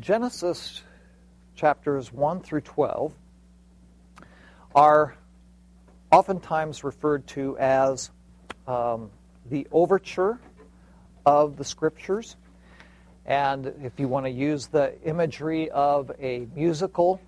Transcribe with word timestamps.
Genesis 0.00 0.82
chapters 1.54 2.10
1 2.10 2.40
through 2.40 2.62
12 2.62 3.12
are 4.74 5.14
oftentimes 6.10 6.82
referred 6.82 7.26
to 7.26 7.58
as 7.58 8.10
um, 8.66 9.10
the 9.50 9.66
overture 9.70 10.40
of 11.26 11.58
the 11.58 11.64
scriptures. 11.64 12.36
And 13.26 13.74
if 13.82 14.00
you 14.00 14.08
want 14.08 14.24
to 14.24 14.30
use 14.30 14.68
the 14.68 14.98
imagery 15.02 15.70
of 15.70 16.10
a 16.18 16.46
musical, 16.54 17.20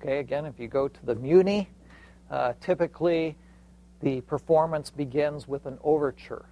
okay, 0.00 0.18
again, 0.18 0.44
if 0.44 0.58
you 0.58 0.66
go 0.66 0.88
to 0.88 1.06
the 1.06 1.14
Muny, 1.14 1.68
uh, 2.32 2.54
typically 2.60 3.36
the 4.00 4.22
performance 4.22 4.90
begins 4.90 5.46
with 5.46 5.66
an 5.66 5.78
overture. 5.84 6.46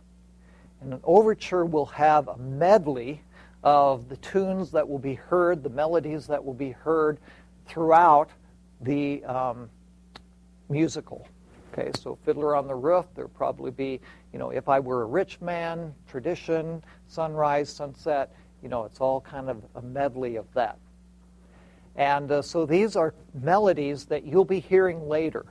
And 0.80 0.92
an 0.92 1.00
overture 1.02 1.64
will 1.64 1.86
have 1.86 2.28
a 2.28 2.36
medley 2.36 3.22
of 3.66 4.09
the 4.09 4.16
tunes 4.19 4.70
that 4.70 4.88
will 4.88 5.01
be 5.01 5.15
heard, 5.15 5.65
the 5.65 5.69
melodies 5.69 6.29
that 6.29 6.43
will 6.43 6.55
be 6.55 6.70
heard 6.70 7.19
throughout 7.66 8.30
the 8.80 9.25
um, 9.25 9.69
musical. 10.69 11.27
Okay, 11.73 11.91
so 12.01 12.16
Fiddler 12.25 12.55
on 12.55 12.69
the 12.69 12.75
Roof, 12.77 13.06
there'll 13.16 13.29
probably 13.30 13.73
be, 13.73 14.01
you 14.33 14.39
know, 14.39 14.51
If 14.51 14.69
I 14.69 14.79
Were 14.79 15.02
a 15.02 15.06
Rich 15.06 15.41
Man, 15.41 15.92
Tradition, 16.09 16.80
Sunrise, 17.09 17.69
Sunset, 17.69 18.33
you 18.62 18.69
know, 18.69 18.84
it's 18.84 19.01
all 19.01 19.20
kind 19.20 19.51
of 19.51 19.61
a 19.75 19.83
medley 19.83 20.37
of 20.37 20.47
that. 20.55 20.78
And 21.97 22.30
uh, 22.30 22.42
so 22.42 22.67
these 22.67 22.95
are 22.95 23.14
melodies 23.34 24.05
that 24.05 24.25
you'll 24.25 24.45
be 24.45 24.61
hearing 24.61 25.09
later. 25.09 25.45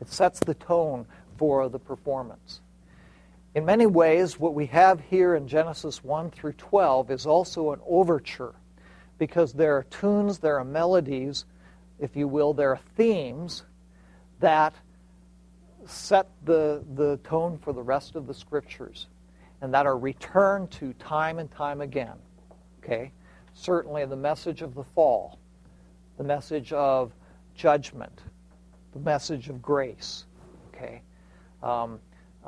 It 0.00 0.08
sets 0.08 0.38
the 0.38 0.54
tone 0.54 1.04
for 1.36 1.68
the 1.68 1.80
performance. 1.80 2.60
In 3.58 3.64
many 3.64 3.86
ways, 3.86 4.38
what 4.38 4.54
we 4.54 4.66
have 4.66 5.00
here 5.00 5.34
in 5.34 5.48
Genesis 5.48 6.04
1 6.04 6.30
through 6.30 6.52
12 6.52 7.10
is 7.10 7.26
also 7.26 7.72
an 7.72 7.80
overture 7.84 8.54
because 9.18 9.52
there 9.52 9.76
are 9.76 9.82
tunes, 9.82 10.38
there 10.38 10.60
are 10.60 10.64
melodies, 10.64 11.44
if 11.98 12.14
you 12.14 12.28
will, 12.28 12.54
there 12.54 12.70
are 12.70 12.80
themes 12.94 13.64
that 14.38 14.74
set 15.86 16.28
the, 16.44 16.84
the 16.94 17.16
tone 17.24 17.58
for 17.58 17.72
the 17.72 17.82
rest 17.82 18.14
of 18.14 18.28
the 18.28 18.32
scriptures 18.32 19.08
and 19.60 19.74
that 19.74 19.86
are 19.86 19.98
returned 19.98 20.70
to 20.70 20.92
time 20.92 21.40
and 21.40 21.50
time 21.50 21.80
again. 21.80 22.14
Okay? 22.78 23.10
Certainly 23.54 24.04
the 24.04 24.16
message 24.16 24.62
of 24.62 24.76
the 24.76 24.84
fall, 24.84 25.36
the 26.16 26.22
message 26.22 26.72
of 26.72 27.12
judgment, 27.56 28.20
the 28.92 29.00
message 29.00 29.48
of 29.48 29.60
grace. 29.60 30.26
Okay? 30.72 31.02
Um, 31.60 31.98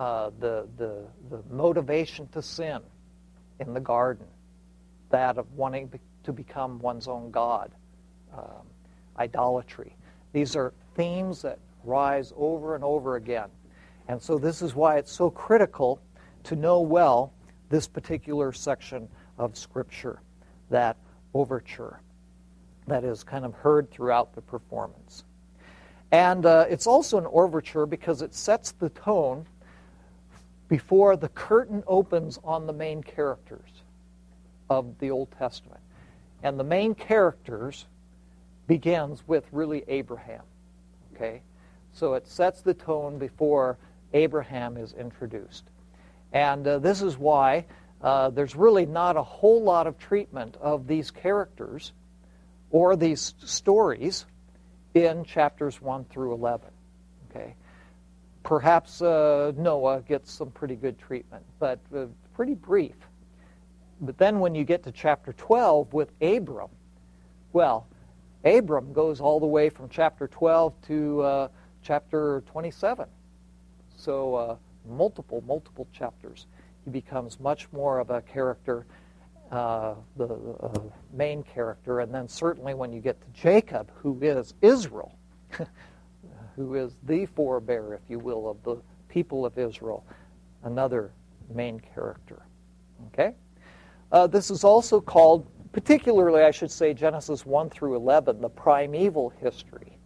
uh, 0.01 0.31
the, 0.41 0.67
the, 0.79 1.05
the 1.29 1.43
motivation 1.55 2.27
to 2.29 2.41
sin 2.41 2.81
in 3.59 3.75
the 3.75 3.81
garden, 3.81 4.27
that 5.11 5.37
of 5.37 5.53
wanting 5.53 5.93
to 6.25 6.33
become 6.33 6.79
one's 6.79 7.07
own 7.07 7.31
God, 7.31 7.71
um, 8.33 8.67
idolatry. 9.19 9.95
These 10.33 10.57
are 10.57 10.73
themes 10.95 11.43
that 11.43 11.59
rise 11.85 12.33
over 12.35 12.75
and 12.75 12.83
over 12.83 13.17
again. 13.17 13.51
And 14.09 14.23
so, 14.23 14.39
this 14.39 14.63
is 14.63 14.75
why 14.75 14.97
it's 14.97 15.13
so 15.13 15.29
critical 15.31 16.01
to 16.45 16.57
know 16.57 16.81
well 16.81 17.35
this 17.69 17.87
particular 17.87 18.53
section 18.53 19.07
of 19.37 19.55
Scripture, 19.55 20.23
that 20.71 20.97
overture 21.35 22.01
that 22.87 23.05
is 23.05 23.23
kind 23.23 23.45
of 23.45 23.53
heard 23.53 23.91
throughout 23.91 24.35
the 24.35 24.41
performance. 24.41 25.25
And 26.11 26.47
uh, 26.47 26.65
it's 26.71 26.87
also 26.87 27.19
an 27.19 27.27
overture 27.31 27.85
because 27.85 28.23
it 28.23 28.35
sets 28.35 28.73
the 28.73 28.89
tone 28.89 29.47
before 30.71 31.17
the 31.17 31.29
curtain 31.29 31.83
opens 31.89 32.39
on 32.45 32.67
the 32.67 32.73
main 32.73 33.03
characters 33.03 33.69
of 34.71 34.99
the 35.01 35.11
Old 35.11 35.29
Testament. 35.33 35.81
And 36.45 36.59
the 36.59 36.65
main 36.65 36.95
characters 36.95 37.87
begins 38.69 39.27
with 39.27 39.45
really 39.51 39.83
Abraham. 39.89 40.43
Okay? 41.13 41.43
So 41.93 42.15
it 42.15 42.29
sets 42.29 42.63
the 42.63 42.73
tone 42.73 43.19
before 43.19 43.79
Abraham 44.15 44.77
is 44.77 44.93
introduced. 44.93 45.65
And 46.33 46.65
uh, 46.67 46.79
this 46.79 47.03
is 47.03 47.19
why 47.19 47.67
uh, 48.01 48.31
there's 48.31 48.55
really 48.55 48.87
not 48.87 49.17
a 49.17 49.23
whole 49.25 49.63
lot 49.63 49.89
of 49.89 49.99
treatment 49.99 50.57
of 50.61 50.87
these 50.87 51.11
characters 51.11 51.93
or 52.71 52.95
these 52.95 53.35
stories 53.45 54.25
in 54.95 55.25
chapters 55.25 55.83
1 55.83 56.05
through 56.05 56.33
11. 56.35 56.69
Okay? 57.29 57.57
Perhaps 58.43 59.03
uh, 59.03 59.53
Noah 59.57 60.01
gets 60.03 60.33
some 60.33 60.51
pretty 60.51 60.77
good 60.77 60.99
treatment, 60.99 61.45
but 61.59 61.79
uh, 61.95 62.07
pretty 62.35 62.55
brief. 62.55 62.97
But 64.01 64.17
then 64.17 64.41
when 64.41 64.55
you 64.55 64.65
get 64.65 64.83
to 64.85 64.93
chapter 64.93 65.33
12 65.35 65.93
with 65.93 66.11
Abram, 66.23 66.71
well, 67.53 67.87
Abram 68.45 68.93
goes 68.93 69.21
all 69.21 69.39
the 69.41 69.47
way 69.47 69.69
from 69.69 69.89
chapter 69.89 70.27
12 70.27 70.75
to 70.87 71.21
uh, 71.21 71.49
chapter 71.83 72.43
27. 72.47 73.07
So, 73.97 74.35
uh, 74.35 74.57
multiple, 74.89 75.43
multiple 75.47 75.87
chapters. 75.93 76.47
He 76.85 76.91
becomes 76.91 77.39
much 77.39 77.71
more 77.73 77.99
of 77.99 78.09
a 78.09 78.23
character, 78.23 78.87
uh, 79.51 79.95
the 80.17 80.27
uh, 80.27 80.81
main 81.13 81.43
character. 81.43 82.01
And 82.01 82.15
then, 82.15 82.27
certainly, 82.27 82.73
when 82.73 82.93
you 82.93 83.01
get 83.01 83.21
to 83.21 83.29
Jacob, 83.39 83.91
who 83.95 84.19
is 84.23 84.55
Israel, 84.63 85.19
who 86.57 86.75
is 86.75 86.97
the 87.05 87.27
forebear, 87.27 87.95
if 87.95 88.01
you 88.09 88.19
will, 88.19 88.49
of 88.49 88.63
the 88.63 88.77
people 89.09 89.45
of 89.45 89.59
Israel, 89.59 90.05
another 90.65 91.13
main 91.53 91.81
character. 91.95 92.43
Okay? 93.09 93.35
Uh, 94.13 94.27
this 94.27 94.51
is 94.51 94.65
also 94.65 95.01
called, 95.01 95.47
particularly, 95.73 96.43
I 96.43 96.51
should 96.51 96.71
say, 96.71 96.95
Genesis 96.95 97.47
1 97.47 97.71
through 97.71 97.97
11, 97.97 98.41
the 98.41 98.49
primeval 98.49 99.31
history 99.41 99.99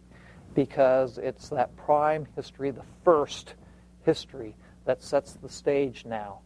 because 0.55 1.17
it's 1.17 1.49
that 1.49 1.75
prime 1.75 2.25
history, 2.35 2.71
the 2.71 2.85
first 3.03 3.53
history, 4.03 4.55
that 4.85 5.03
sets 5.03 5.33
the 5.33 5.49
stage 5.49 6.05
now 6.05 6.39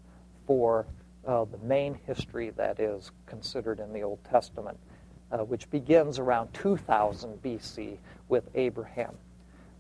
for 0.46 0.88
uh, 1.28 1.46
the 1.46 1.58
main 1.60 1.98
history 2.08 2.50
that 2.52 2.80
is 2.80 3.12
considered 3.28 3.80
in 3.80 3.94
the 3.94 4.02
Old 4.02 4.22
Testament, 4.24 4.78
uh, 5.32 5.38
which 5.38 5.70
begins 5.70 6.18
around 6.18 6.52
2000 6.54 7.42
BC 7.44 7.98
with 8.28 8.50
Abraham. 8.56 9.16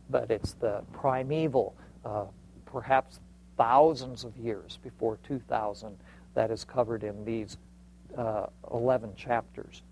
But 0.09 0.31
it's 0.31 0.53
the 0.53 0.83
primeval, 0.93 1.75
uh, 2.03 2.25
perhaps 2.65 3.19
thousands 3.57 4.23
of 4.23 4.35
years 4.37 4.79
before 4.81 5.17
2000, 5.23 5.97
that 6.33 6.51
is 6.51 6.63
covered 6.63 7.03
in 7.03 7.25
these 7.25 7.57
uh, 8.17 8.47
11 8.71 9.15
chapters. 9.15 9.83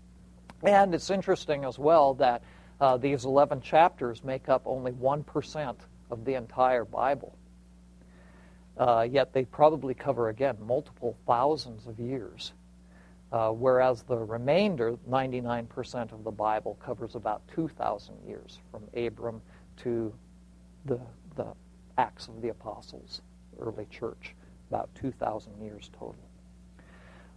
And 0.62 0.94
it's 0.94 1.10
interesting 1.10 1.64
as 1.64 1.78
well 1.78 2.14
that 2.14 2.42
uh, 2.80 2.96
these 2.96 3.24
11 3.24 3.60
chapters 3.60 4.24
make 4.24 4.48
up 4.48 4.62
only 4.64 4.92
1% 4.92 5.76
of 6.10 6.24
the 6.24 6.34
entire 6.34 6.84
Bible. 6.84 7.34
Uh, 8.76 9.06
yet 9.10 9.32
they 9.32 9.44
probably 9.44 9.94
cover, 9.94 10.28
again, 10.28 10.56
multiple 10.64 11.16
thousands 11.26 11.86
of 11.86 11.98
years. 11.98 12.52
Uh, 13.30 13.50
whereas 13.50 14.02
the 14.02 14.16
remainder, 14.16 14.96
99% 15.08 16.12
of 16.12 16.24
the 16.24 16.30
Bible, 16.30 16.78
covers 16.82 17.14
about 17.14 17.42
2,000 17.54 18.14
years 18.26 18.58
from 18.70 18.84
Abram 18.96 19.42
to 19.82 20.12
the, 20.84 21.00
the 21.36 21.46
Acts 21.96 22.28
of 22.28 22.40
the 22.42 22.48
Apostles, 22.48 23.22
early 23.58 23.86
church, 23.86 24.34
about 24.70 24.88
2,000 24.94 25.60
years 25.60 25.90
total. 25.92 26.16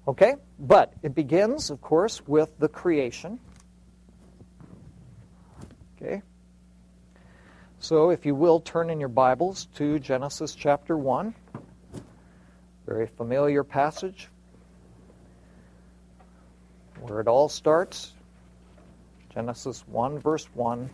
Okay, 0.07 0.35
but 0.59 0.93
it 1.03 1.13
begins, 1.13 1.69
of 1.69 1.81
course, 1.81 2.21
with 2.27 2.57
the 2.59 2.67
creation. 2.67 3.39
Okay? 5.95 6.21
So, 7.79 8.09
if 8.09 8.25
you 8.25 8.35
will, 8.35 8.59
turn 8.59 8.89
in 8.89 8.99
your 8.99 9.09
Bibles 9.09 9.67
to 9.75 9.99
Genesis 9.99 10.55
chapter 10.55 10.97
1. 10.97 11.33
Very 12.85 13.07
familiar 13.07 13.63
passage 13.63 14.27
where 17.01 17.19
it 17.19 17.27
all 17.27 17.49
starts. 17.49 18.13
Genesis 19.33 19.83
1, 19.87 20.19
verse 20.19 20.45
1. 20.53 20.89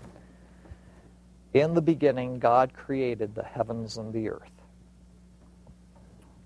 In 1.53 1.73
the 1.73 1.81
beginning, 1.81 2.39
God 2.39 2.73
created 2.73 3.35
the 3.35 3.43
heavens 3.43 3.97
and 3.97 4.13
the 4.13 4.29
earth. 4.29 4.51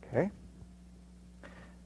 Okay? 0.04 0.30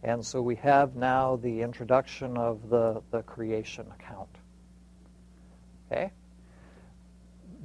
And 0.03 0.23
so 0.23 0.41
we 0.41 0.56
have 0.57 0.95
now 0.95 1.38
the 1.38 1.62
introduction 1.62 2.38
of 2.38 2.69
the, 2.69 3.01
the 3.12 3.23
creation 3.23 3.88
account. 3.97 4.29
Okay? 5.91 6.12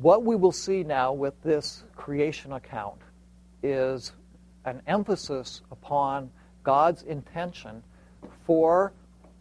what 0.01 0.25
we 0.25 0.35
will 0.35 0.53
see 0.53 0.83
now 0.83 1.13
with 1.13 1.41
this 1.43 1.85
creation 1.95 2.53
account 2.53 3.01
is 3.63 4.13
an 4.65 4.81
emphasis 4.87 5.61
upon 5.71 6.31
God's 6.63 7.03
intention 7.03 7.83
for 8.47 8.93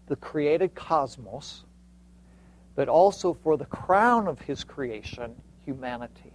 the 0.08 0.18
created 0.18 0.76
cosmos, 0.76 1.64
but 2.76 2.90
also 2.90 3.34
for 3.34 3.56
the 3.56 3.66
crown 3.66 4.28
of 4.28 4.40
his 4.42 4.64
creation, 4.64 5.34
humanity. 5.70 6.34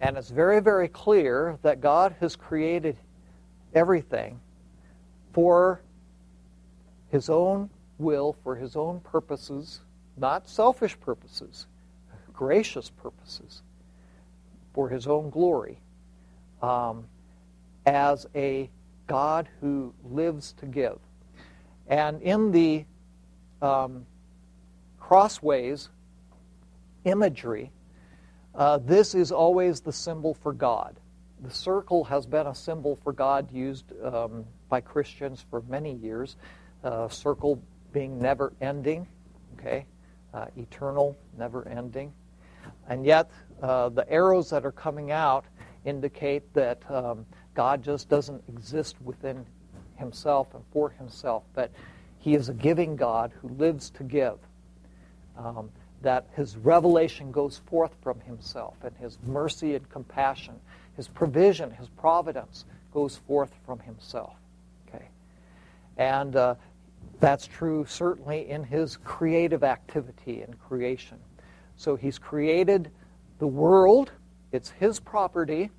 And 0.00 0.16
it's 0.16 0.30
very, 0.30 0.60
very 0.60 0.86
clear 0.86 1.58
that 1.62 1.80
God 1.80 2.14
has 2.20 2.36
created 2.36 2.96
everything 3.74 4.40
for 5.32 5.80
his 7.10 7.28
own 7.28 7.68
will 7.98 8.36
for 8.44 8.54
his 8.54 8.76
own 8.76 9.00
purposes, 9.00 9.80
not 10.16 10.48
selfish 10.48 10.98
purposes, 11.00 11.66
gracious 12.32 12.90
purposes, 12.90 13.62
for 14.72 14.88
his 14.88 15.08
own 15.08 15.30
glory, 15.30 15.80
um, 16.62 17.04
as 17.84 18.26
a 18.36 18.70
God 19.08 19.48
who 19.60 19.92
lives 20.04 20.54
to 20.60 20.66
give. 20.66 20.98
And 21.88 22.22
in 22.22 22.52
the 22.52 22.84
um, 23.60 24.06
crossways 25.00 25.88
imagery, 27.04 27.72
uh, 28.54 28.78
this 28.78 29.14
is 29.14 29.32
always 29.32 29.80
the 29.80 29.92
symbol 29.92 30.34
for 30.34 30.52
God. 30.52 30.96
The 31.42 31.50
circle 31.50 32.04
has 32.04 32.26
been 32.26 32.46
a 32.46 32.54
symbol 32.54 32.96
for 32.96 33.12
God 33.12 33.50
used 33.50 33.92
um, 34.02 34.44
by 34.68 34.80
Christians 34.80 35.44
for 35.48 35.62
many 35.68 35.94
years. 35.94 36.36
Uh, 36.84 37.08
circle 37.08 37.62
being 37.92 38.18
never 38.18 38.52
ending, 38.60 39.06
okay, 39.58 39.86
uh, 40.34 40.46
eternal, 40.56 41.16
never 41.38 41.66
ending. 41.68 42.12
And 42.88 43.04
yet, 43.04 43.30
uh, 43.62 43.88
the 43.88 44.10
arrows 44.10 44.50
that 44.50 44.64
are 44.66 44.72
coming 44.72 45.10
out 45.10 45.44
indicate 45.84 46.52
that 46.54 46.82
um, 46.90 47.24
God 47.54 47.82
just 47.82 48.08
doesn't 48.08 48.42
exist 48.48 48.96
within 49.02 49.44
himself 49.96 50.54
and 50.54 50.62
for 50.72 50.90
himself, 50.90 51.44
but 51.54 51.70
he 52.18 52.34
is 52.34 52.48
a 52.48 52.54
giving 52.54 52.96
God 52.96 53.32
who 53.40 53.48
lives 53.48 53.90
to 53.90 54.04
give. 54.04 54.38
Um, 55.38 55.70
that 56.02 56.26
his 56.34 56.56
revelation 56.56 57.30
goes 57.30 57.58
forth 57.66 57.94
from 58.02 58.20
himself, 58.20 58.76
and 58.82 58.96
his 58.96 59.18
mercy 59.26 59.74
and 59.74 59.88
compassion, 59.90 60.54
his 60.96 61.08
provision, 61.08 61.70
his 61.70 61.88
providence 61.88 62.64
goes 62.92 63.16
forth 63.16 63.52
from 63.66 63.78
himself. 63.80 64.34
Okay, 64.88 65.08
and 65.96 66.36
uh, 66.36 66.54
that's 67.20 67.46
true 67.46 67.84
certainly 67.86 68.48
in 68.48 68.64
his 68.64 68.96
creative 68.96 69.62
activity 69.62 70.42
in 70.42 70.54
creation. 70.54 71.18
So 71.76 71.96
he's 71.96 72.18
created 72.18 72.90
the 73.38 73.46
world; 73.46 74.12
it's 74.52 74.70
his 74.70 75.00
property, 75.00 75.70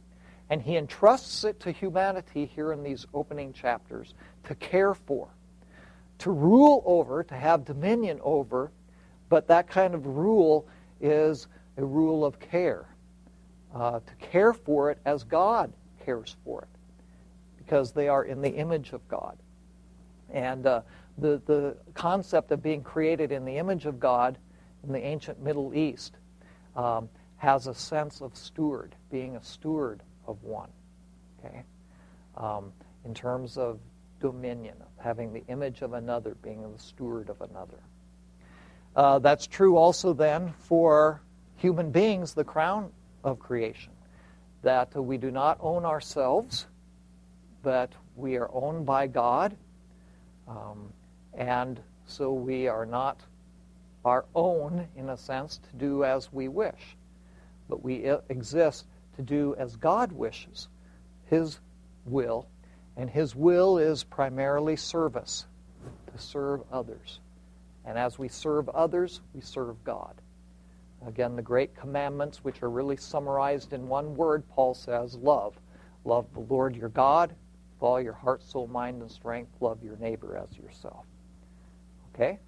and 0.50 0.62
he 0.62 0.77
entrusts 0.77 1.44
it 1.44 1.59
to 1.62 1.71
humanity 1.71 2.45
here 2.45 2.74
in 2.74 2.83
these 2.83 3.06
opening 3.13 3.53
chapters 3.53 4.13
to 4.44 4.56
care 4.56 4.94
for, 4.94 5.29
to 6.19 6.31
rule 6.31 6.83
over, 6.85 7.24
to 7.24 7.35
have 7.35 7.65
dominion 7.65 8.19
over 8.24 8.71
but 9.31 9.48
that 9.48 9.69
kind 9.69 9.95
of 9.95 10.06
rule 10.06 10.68
is 11.00 11.48
a 11.78 11.86
rule 11.86 12.25
of 12.25 12.38
care. 12.38 12.86
Uh, 13.74 14.01
to 14.01 14.16
care 14.16 14.54
for 14.54 14.92
it 14.92 15.00
as 15.06 15.24
God 15.24 15.72
cares 16.04 16.36
for 16.44 16.63
it, 16.63 16.68
because 17.57 17.94
they 17.94 18.10
are 18.10 18.25
in 18.25 18.42
the 18.42 18.50
image 18.50 18.92
of 18.92 19.07
God. 19.07 19.38
And 20.33 20.66
uh, 20.66 20.81
the, 21.18 21.42
the 21.45 21.78
concept 21.94 22.51
of 22.51 22.62
being 22.62 22.83
created 22.83 23.31
in 23.31 23.45
the 23.45 23.57
image 23.57 23.86
of 23.86 24.01
God 24.01 24.38
in 24.83 24.92
the 24.92 25.00
ancient 25.00 25.42
Middle 25.42 25.74
East 25.74 26.18
um, 26.75 27.07
has 27.38 27.68
a 27.68 27.74
sense 27.74 28.19
of 28.19 28.36
steward, 28.36 28.95
being 29.10 29.38
a 29.38 29.44
steward 29.44 30.04
of 30.27 30.44
one. 30.44 30.69
Okay? 31.39 31.63
Um, 32.36 32.74
in 33.06 33.13
terms 33.13 33.57
of 33.57 33.80
dominion, 34.19 34.75
having 34.98 35.31
the 35.31 35.44
image 35.48 35.84
of 35.84 35.94
another, 35.94 36.36
being 36.44 36.69
the 36.69 36.80
steward 36.80 37.30
of 37.30 37.39
another. 37.39 37.80
Uh, 38.95 39.19
that's 39.19 39.47
true 39.47 39.77
also 39.77 40.13
then 40.13 40.53
for 40.59 41.21
human 41.55 41.91
beings, 41.91 42.33
the 42.33 42.43
crown 42.43 42.91
of 43.23 43.39
creation. 43.39 43.93
That 44.63 44.95
we 44.95 45.17
do 45.17 45.31
not 45.31 45.57
own 45.61 45.85
ourselves, 45.85 46.67
but 47.63 47.91
we 48.15 48.38
are 48.38 48.49
owned 48.51 48.85
by 48.85 49.07
God. 49.07 49.55
Um, 50.47 50.91
and 51.33 51.79
so 52.05 52.33
we 52.33 52.67
are 52.67 52.85
not 52.85 53.21
our 54.03 54.25
own, 54.35 54.88
in 54.95 55.09
a 55.09 55.17
sense, 55.17 55.59
to 55.59 55.77
do 55.77 56.03
as 56.03 56.33
we 56.33 56.47
wish. 56.47 56.97
But 57.69 57.83
we 57.83 58.11
exist 58.29 58.85
to 59.15 59.21
do 59.21 59.55
as 59.57 59.75
God 59.75 60.11
wishes, 60.11 60.67
His 61.27 61.59
will. 62.05 62.47
And 62.97 63.09
His 63.09 63.35
will 63.35 63.77
is 63.77 64.03
primarily 64.03 64.75
service, 64.75 65.45
to 66.11 66.21
serve 66.21 66.61
others. 66.71 67.19
And 67.86 67.98
as 67.98 68.19
we 68.19 68.28
serve 68.28 68.69
others, 68.69 69.22
we 69.33 69.42
serve 69.42 69.83
God. 69.83 70.22
Again, 71.06 71.36
the 71.36 71.42
great 71.42 71.75
commandments, 71.75 72.44
which 72.44 72.62
are 72.62 72.69
really 72.69 72.98
summarized 72.98 73.74
in 73.74 73.88
one 73.88 74.16
word, 74.16 74.48
Paul 74.50 74.74
says 74.74 75.16
love. 75.16 75.60
Love 76.06 76.31
the 76.33 76.42
Lord 76.42 76.75
your 76.75 76.89
God 76.89 77.30
with 77.30 77.83
all 77.83 78.00
your 78.00 78.13
heart, 78.13 78.44
soul, 78.44 78.68
mind, 78.68 79.01
and 79.01 79.12
strength. 79.12 79.51
Love 79.60 79.83
your 79.83 79.98
neighbor 79.98 80.38
as 80.38 80.57
yourself. 80.57 81.06
Okay? 82.13 82.39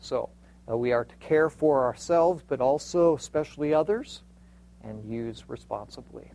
So, 0.00 0.30
uh, 0.68 0.76
we 0.76 0.92
are 0.92 1.04
to 1.04 1.16
care 1.16 1.48
for 1.48 1.84
ourselves, 1.84 2.42
but 2.46 2.60
also, 2.60 3.16
especially 3.16 3.72
others, 3.72 4.22
and 4.82 5.04
use 5.04 5.44
responsibly. 5.48 6.30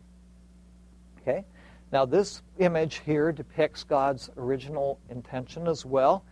Okay? 1.22 1.46
Now, 1.92 2.06
this 2.06 2.42
image 2.60 3.02
here 3.06 3.32
depicts 3.32 3.84
God's 3.84 4.30
original 4.38 5.00
intention 5.10 5.68
as 5.68 5.86
well. 5.86 6.24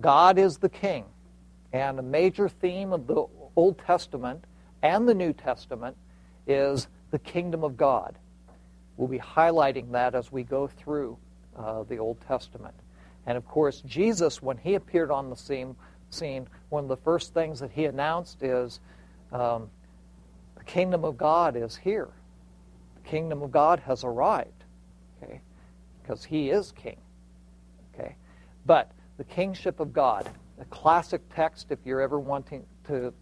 God 0.00 0.38
is 0.38 0.58
the 0.58 0.68
king. 0.68 1.04
And 1.72 1.98
a 1.98 2.02
major 2.02 2.48
theme 2.48 2.92
of 2.92 3.06
the 3.06 3.24
Old 3.56 3.78
Testament 3.78 4.44
and 4.82 5.08
the 5.08 5.14
New 5.14 5.32
Testament 5.32 5.96
is 6.46 6.88
the 7.10 7.18
kingdom 7.18 7.64
of 7.64 7.76
God. 7.76 8.18
We'll 8.96 9.08
be 9.08 9.18
highlighting 9.18 9.92
that 9.92 10.14
as 10.14 10.30
we 10.30 10.42
go 10.42 10.66
through 10.66 11.16
uh, 11.56 11.84
the 11.84 11.98
Old 11.98 12.20
Testament. 12.26 12.74
And 13.26 13.38
of 13.38 13.46
course, 13.46 13.82
Jesus, 13.86 14.42
when 14.42 14.58
he 14.58 14.74
appeared 14.74 15.10
on 15.10 15.30
the 15.30 15.36
scene, 15.36 15.76
scene 16.10 16.46
one 16.68 16.84
of 16.84 16.88
the 16.88 16.96
first 16.96 17.32
things 17.32 17.60
that 17.60 17.70
he 17.70 17.84
announced 17.84 18.42
is 18.42 18.80
um, 19.32 19.70
the 20.56 20.64
kingdom 20.64 21.04
of 21.04 21.16
God 21.16 21.56
is 21.56 21.76
here. 21.76 22.08
The 23.02 23.08
kingdom 23.08 23.42
of 23.42 23.50
God 23.50 23.80
has 23.80 24.04
arrived. 24.04 24.64
Okay? 25.22 25.40
Because 26.02 26.24
he 26.24 26.50
is 26.50 26.72
king. 26.72 26.96
Okay? 27.94 28.16
But 28.66 28.90
the 29.16 29.24
kingship 29.24 29.80
of 29.80 29.92
God 29.92 30.28
a 30.62 30.64
classic 30.66 31.20
text, 31.34 31.72
if 31.72 31.80
you're 31.84 32.00
ever 32.00 32.20
wanting 32.20 32.64
to 32.86 33.12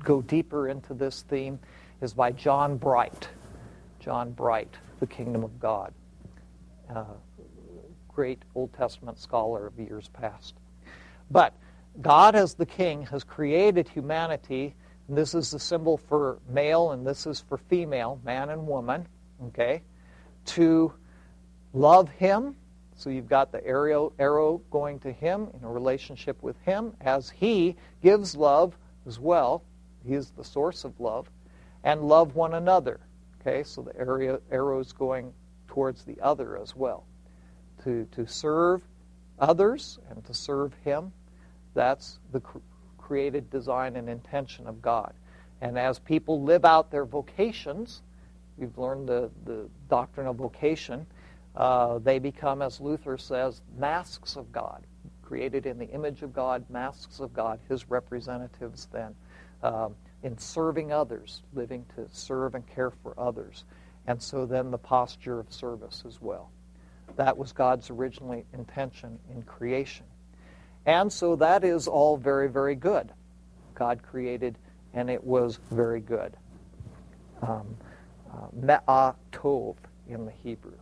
go 0.00 0.20
deeper 0.20 0.68
into 0.68 0.92
this 0.92 1.22
theme, 1.22 1.60
is 2.02 2.12
by 2.12 2.32
John 2.32 2.76
Bright. 2.76 3.28
John 4.00 4.32
Bright, 4.32 4.74
The 4.98 5.06
Kingdom 5.06 5.44
of 5.44 5.60
God. 5.60 5.94
Uh, 6.92 7.04
great 8.08 8.42
Old 8.56 8.72
Testament 8.72 9.20
scholar 9.20 9.68
of 9.68 9.78
years 9.78 10.08
past. 10.08 10.54
But 11.30 11.54
God, 12.02 12.34
as 12.34 12.54
the 12.54 12.66
King, 12.66 13.06
has 13.06 13.22
created 13.22 13.88
humanity, 13.88 14.74
and 15.06 15.16
this 15.16 15.32
is 15.32 15.52
the 15.52 15.60
symbol 15.60 15.96
for 15.96 16.40
male 16.48 16.90
and 16.90 17.06
this 17.06 17.24
is 17.24 17.40
for 17.40 17.56
female, 17.56 18.20
man 18.24 18.50
and 18.50 18.66
woman, 18.66 19.06
okay, 19.46 19.82
to 20.46 20.92
love 21.72 22.08
Him 22.08 22.56
so 22.96 23.10
you've 23.10 23.28
got 23.28 23.50
the 23.50 23.64
arrow, 23.66 24.12
arrow 24.18 24.60
going 24.70 24.98
to 25.00 25.12
him 25.12 25.48
in 25.54 25.64
a 25.64 25.70
relationship 25.70 26.42
with 26.42 26.58
him 26.62 26.94
as 27.00 27.30
he 27.30 27.76
gives 28.02 28.36
love 28.36 28.76
as 29.06 29.18
well. 29.18 29.62
He 30.06 30.14
is 30.14 30.30
the 30.30 30.44
source 30.44 30.84
of 30.84 30.98
love. 31.00 31.28
And 31.82 32.02
love 32.02 32.34
one 32.34 32.54
another. 32.54 33.00
Okay, 33.40 33.62
so 33.62 33.82
the 33.82 34.40
arrow 34.50 34.80
is 34.80 34.92
going 34.92 35.32
towards 35.66 36.04
the 36.04 36.18
other 36.20 36.56
as 36.56 36.74
well. 36.74 37.04
To, 37.82 38.06
to 38.12 38.26
serve 38.26 38.80
others 39.38 39.98
and 40.08 40.24
to 40.24 40.32
serve 40.32 40.72
him, 40.84 41.12
that's 41.74 42.20
the 42.32 42.40
cr- 42.40 42.58
created 42.96 43.50
design 43.50 43.96
and 43.96 44.08
intention 44.08 44.66
of 44.66 44.80
God. 44.80 45.12
And 45.60 45.78
as 45.78 45.98
people 45.98 46.42
live 46.42 46.64
out 46.64 46.90
their 46.90 47.04
vocations, 47.04 48.02
we've 48.56 48.78
learned 48.78 49.08
the, 49.08 49.30
the 49.44 49.68
doctrine 49.90 50.26
of 50.26 50.36
vocation 50.36 51.06
uh, 51.56 51.98
they 51.98 52.18
become, 52.18 52.62
as 52.62 52.80
Luther 52.80 53.16
says, 53.16 53.62
masks 53.76 54.36
of 54.36 54.50
God, 54.50 54.86
created 55.22 55.66
in 55.66 55.78
the 55.78 55.88
image 55.90 56.22
of 56.22 56.32
God, 56.32 56.68
masks 56.68 57.20
of 57.20 57.32
God, 57.32 57.60
his 57.68 57.88
representatives 57.90 58.88
then, 58.92 59.14
um, 59.62 59.94
in 60.22 60.36
serving 60.36 60.92
others, 60.92 61.42
living 61.54 61.84
to 61.94 62.06
serve 62.12 62.54
and 62.54 62.66
care 62.66 62.90
for 62.90 63.18
others. 63.18 63.64
And 64.06 64.20
so 64.20 64.46
then 64.46 64.70
the 64.70 64.78
posture 64.78 65.40
of 65.40 65.52
service 65.52 66.04
as 66.06 66.20
well. 66.20 66.50
That 67.16 67.36
was 67.36 67.52
God's 67.52 67.90
original 67.90 68.42
intention 68.52 69.18
in 69.30 69.42
creation. 69.42 70.06
And 70.86 71.12
so 71.12 71.36
that 71.36 71.64
is 71.64 71.86
all 71.88 72.16
very, 72.16 72.48
very 72.48 72.74
good. 72.74 73.12
God 73.74 74.02
created, 74.02 74.58
and 74.92 75.08
it 75.08 75.22
was 75.22 75.58
very 75.70 76.00
good. 76.00 76.36
Um, 77.42 77.76
uh, 78.32 79.12
in 80.08 80.24
the 80.26 80.32
Hebrew. 80.42 80.76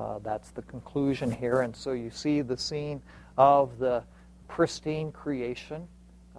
Uh, 0.00 0.18
that's 0.20 0.50
the 0.52 0.62
conclusion 0.62 1.30
here. 1.30 1.60
And 1.60 1.76
so 1.76 1.92
you 1.92 2.10
see 2.10 2.40
the 2.40 2.56
scene 2.56 3.02
of 3.36 3.78
the 3.78 4.02
pristine 4.48 5.12
creation 5.12 5.86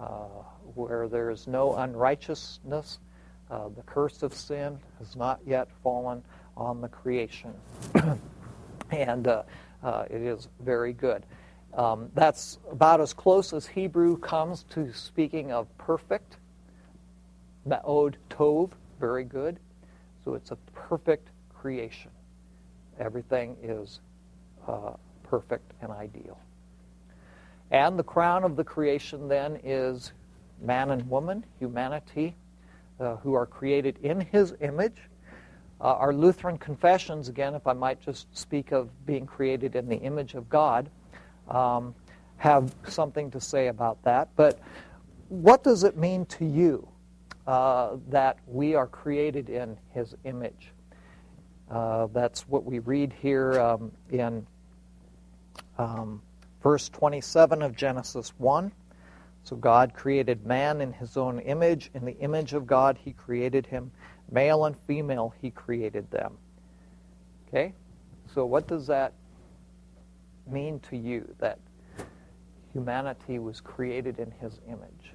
uh, 0.00 0.26
where 0.74 1.06
there 1.06 1.30
is 1.30 1.46
no 1.46 1.76
unrighteousness. 1.76 2.98
Uh, 3.48 3.68
the 3.68 3.82
curse 3.82 4.24
of 4.24 4.34
sin 4.34 4.80
has 4.98 5.14
not 5.14 5.38
yet 5.46 5.68
fallen 5.84 6.24
on 6.56 6.80
the 6.80 6.88
creation. 6.88 7.54
and 8.90 9.28
uh, 9.28 9.44
uh, 9.84 10.06
it 10.10 10.22
is 10.22 10.48
very 10.60 10.92
good. 10.92 11.24
Um, 11.74 12.10
that's 12.14 12.58
about 12.68 13.00
as 13.00 13.12
close 13.12 13.52
as 13.52 13.64
Hebrew 13.64 14.18
comes 14.18 14.64
to 14.70 14.92
speaking 14.92 15.52
of 15.52 15.68
perfect. 15.78 16.36
Ma'od 17.68 18.14
tov, 18.28 18.72
very 18.98 19.24
good. 19.24 19.60
So 20.24 20.34
it's 20.34 20.50
a 20.50 20.56
perfect 20.74 21.28
creation. 21.48 22.10
Everything 22.98 23.56
is 23.62 24.00
uh, 24.68 24.92
perfect 25.22 25.72
and 25.80 25.90
ideal. 25.90 26.38
And 27.70 27.98
the 27.98 28.04
crown 28.04 28.44
of 28.44 28.56
the 28.56 28.64
creation 28.64 29.28
then 29.28 29.58
is 29.64 30.12
man 30.60 30.90
and 30.90 31.08
woman, 31.08 31.44
humanity, 31.58 32.36
uh, 33.00 33.16
who 33.16 33.32
are 33.34 33.46
created 33.46 33.98
in 34.02 34.20
his 34.20 34.54
image. 34.60 34.98
Uh, 35.80 35.94
our 35.94 36.12
Lutheran 36.12 36.58
confessions, 36.58 37.28
again, 37.28 37.54
if 37.54 37.66
I 37.66 37.72
might 37.72 38.00
just 38.00 38.26
speak 38.36 38.72
of 38.72 38.90
being 39.06 39.26
created 39.26 39.74
in 39.74 39.88
the 39.88 39.96
image 39.96 40.34
of 40.34 40.48
God, 40.48 40.90
um, 41.48 41.94
have 42.36 42.74
something 42.86 43.30
to 43.30 43.40
say 43.40 43.68
about 43.68 44.02
that. 44.04 44.28
But 44.36 44.60
what 45.28 45.64
does 45.64 45.82
it 45.82 45.96
mean 45.96 46.26
to 46.26 46.44
you 46.44 46.86
uh, 47.46 47.96
that 48.10 48.38
we 48.46 48.74
are 48.74 48.86
created 48.86 49.48
in 49.48 49.76
his 49.92 50.14
image? 50.24 50.72
Uh, 51.72 52.06
that's 52.12 52.46
what 52.48 52.64
we 52.64 52.80
read 52.80 53.14
here 53.22 53.58
um, 53.58 53.90
in 54.10 54.46
um, 55.78 56.20
verse 56.62 56.90
27 56.90 57.62
of 57.62 57.74
Genesis 57.74 58.34
1. 58.36 58.70
So 59.44 59.56
God 59.56 59.94
created 59.94 60.44
man 60.44 60.82
in 60.82 60.92
his 60.92 61.16
own 61.16 61.40
image. 61.40 61.90
In 61.94 62.04
the 62.04 62.16
image 62.18 62.52
of 62.52 62.66
God, 62.66 62.98
he 63.02 63.12
created 63.12 63.64
him. 63.64 63.90
Male 64.30 64.66
and 64.66 64.76
female, 64.86 65.34
he 65.40 65.50
created 65.50 66.10
them. 66.10 66.36
Okay? 67.48 67.72
So 68.34 68.44
what 68.44 68.68
does 68.68 68.86
that 68.88 69.14
mean 70.46 70.78
to 70.90 70.96
you 70.96 71.34
that 71.38 71.58
humanity 72.74 73.38
was 73.38 73.62
created 73.62 74.18
in 74.18 74.30
his 74.40 74.60
image? 74.68 75.14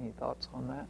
Any 0.00 0.12
thoughts 0.12 0.48
on 0.54 0.68
that? 0.68 0.86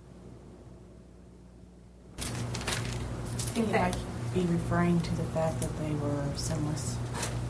I 2.19 3.61
think 3.61 3.69
it 3.69 3.73
might 3.73 3.97
be 4.35 4.41
referring 4.53 5.01
to 5.01 5.17
the 5.17 5.25
fact 5.25 5.61
that 5.61 5.79
they 5.79 5.93
were 5.95 6.25
sinless 6.37 6.97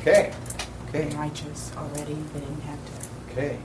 Okay. 0.01 0.33
and 0.95 1.13
righteous 1.15 1.73
already. 1.77 2.15
They 2.15 2.41
didn't 2.41 2.61
have 2.63 2.79
to. 2.87 3.33
Okay. 3.33 3.59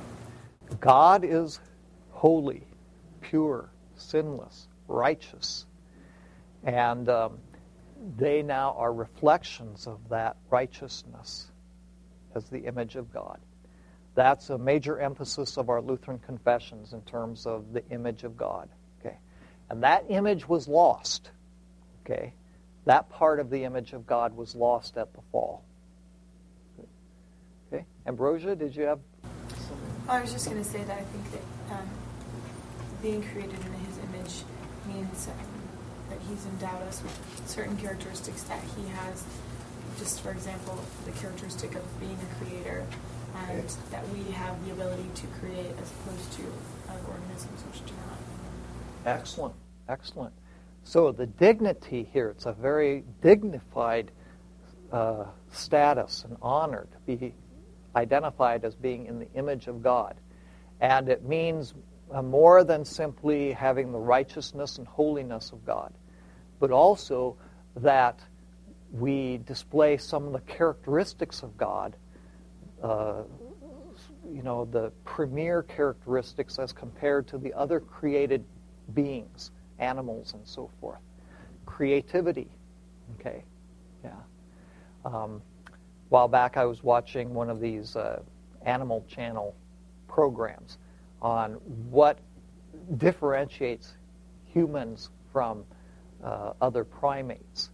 God 0.80 1.24
is 1.24 1.60
holy, 2.12 2.64
pure, 3.22 3.70
sinless, 3.96 4.68
righteous. 4.88 5.66
And 6.64 7.08
um, 7.10 7.38
they 8.18 8.42
now 8.42 8.76
are 8.78 8.92
reflections 8.94 9.88
of 9.88 10.00
that 10.10 10.38
righteousness 10.50 11.52
as 12.36 12.50
the 12.50 12.60
image 12.60 12.96
of 12.96 13.14
God. 13.14 13.40
That's 14.15 14.50
a 14.50 14.58
major 14.58 15.00
emphasis 15.00 15.58
of 15.58 15.70
our 15.70 15.82
Lutheran 15.82 16.20
confessions 16.20 16.93
in 16.93 17.01
terms 17.01 17.46
of 17.46 17.74
the 17.74 17.84
image 17.89 18.24
of 18.24 18.38
God. 18.38 18.70
Okay. 19.00 19.17
And 19.70 19.84
that 19.84 20.05
image 20.10 20.48
was 20.48 20.67
lost. 20.67 21.32
Okay. 22.05 22.34
That 22.86 23.10
part 23.10 23.39
of 23.39 23.50
the 23.50 23.63
image 23.63 23.93
of 23.93 24.05
God 24.05 24.36
was 24.36 24.55
lost 24.55 24.98
at 24.98 25.13
the 25.13 25.22
fall. 25.32 25.63
Okay. 27.72 27.86
Ambrosia, 28.05 28.55
did 28.55 28.75
you 28.75 28.84
have 28.84 29.00
I 30.08 30.20
was 30.20 30.34
just 30.34 30.50
going 30.50 30.62
to 30.62 30.70
say 30.70 30.84
that 30.84 30.98
I 30.98 31.03
think 31.03 31.32
that 31.32 31.75
um, 31.75 31.89
being 33.01 33.24
created 33.24 33.53
in 33.53 33.74
His 33.86 33.98
image 34.00 34.43
means 34.86 35.27
um, 35.27 35.34
that 36.10 36.20
He's 36.27 36.46
endowed 36.46 36.82
us 36.84 37.01
with 37.01 37.43
certain 37.46 37.77
characteristics 37.77 38.43
that 38.43 38.62
He 38.75 38.88
has. 38.89 39.24
Just 39.98 40.20
for 40.20 40.32
example, 40.32 40.77
the 41.05 41.12
characteristic 41.12 41.75
of 41.75 42.00
being 42.01 42.17
a 42.20 42.43
creator, 42.43 42.86
and 43.36 43.60
Okay. 43.60 43.68
that 43.92 44.08
we 44.10 44.32
have 44.32 44.63
the 44.66 44.72
ability 44.72 45.10
to 45.16 45.28
create 45.40 45.72
as 45.82 45.92
opposed 45.92 46.32
to 46.34 46.44
other 46.90 47.02
organisms 47.08 47.63
which 47.72 47.86
do 47.86 47.94
not. 47.94 49.18
Excellent, 49.18 49.56
excellent. 49.90 50.34
So 50.84 51.12
the 51.12 51.25
dignity 51.28 52.10
here, 52.12 52.30
it's 52.30 52.46
a 52.46 52.54
very 52.54 53.04
dignified 53.22 54.12
uh, 54.92 55.25
status 55.52 56.24
and 56.25 56.38
honor 56.42 56.88
to 56.92 57.18
be 57.18 57.34
identified 57.96 58.66
as 58.66 58.75
being 58.75 59.06
in 59.06 59.20
the 59.20 59.32
image 59.34 59.68
of 59.68 59.82
God. 59.82 60.16
And 60.82 61.10
it 61.10 61.24
means 61.24 61.74
uh, 62.12 62.22
more 62.22 62.63
than 62.63 62.86
simply 62.86 63.54
having 63.54 63.92
the 63.92 64.00
righteousness 64.00 64.78
and 64.78 64.88
holiness 64.88 65.52
of 65.52 65.66
God, 65.66 65.94
but 66.60 66.72
also 66.72 67.38
that 67.78 68.20
we 68.92 69.38
display 69.46 69.98
some 69.98 70.28
of 70.28 70.34
the 70.34 70.42
characteristics 70.42 71.42
of 71.42 71.58
God, 71.58 71.96
uh, 72.84 73.24
you 74.32 74.44
know, 74.44 74.66
the 74.66 74.92
premier 75.06 75.63
characteristics 75.63 76.60
as 76.60 76.74
compared 76.74 77.28
to 77.28 77.38
the 77.38 77.54
other 77.54 77.80
created 77.80 78.44
beings, 78.94 79.52
animals, 79.80 80.34
and 80.34 80.46
so 80.48 80.70
forth. 80.80 81.00
Creativity, 81.66 82.50
okay, 83.20 83.44
yeah. 84.04 84.12
Um, 85.06 85.42
while 86.10 86.28
back, 86.28 86.58
I 86.58 86.66
was 86.66 86.84
watching 86.84 87.34
one 87.34 87.50
of 87.50 87.60
these 87.60 87.96
uh, 87.96 88.22
Animal 88.66 89.06
Channel 89.08 89.56
programs 90.08 90.78
on 91.22 91.54
what 91.90 92.20
differentiates 92.98 93.94
humans 94.46 95.10
from 95.32 95.66
uh, 96.24 96.54
other 96.62 96.84
primates. 96.84 97.72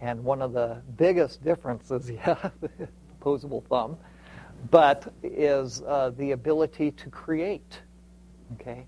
And 0.00 0.22
one 0.24 0.42
of 0.42 0.52
the 0.52 0.82
biggest 0.96 1.42
differences, 1.42 2.10
yeah, 2.26 2.50
opposable 3.20 3.64
thumb, 3.68 3.96
but 4.70 5.12
is 5.22 5.82
uh, 5.82 6.10
the 6.16 6.32
ability 6.32 6.92
to 6.92 7.10
create. 7.10 7.80
Okay? 8.54 8.86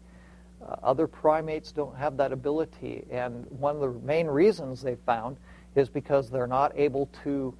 Uh, 0.63 0.77
other 0.83 1.07
primates 1.07 1.73
don't 1.73 1.97
have 1.97 2.17
that 2.17 2.33
ability, 2.33 3.05
and 3.11 3.47
one 3.51 3.77
of 3.77 3.81
the 3.83 4.01
main 4.07 4.27
reasons 4.27 4.81
they 4.81 4.97
found 5.07 5.37
is 5.75 5.89
because 5.89 6.31
they're 6.31 6.47
not 6.47 6.73
able 6.77 7.09
to 7.25 7.55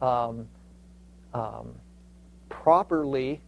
um, 0.00 0.46
um, 1.34 1.74
properly 2.48 3.40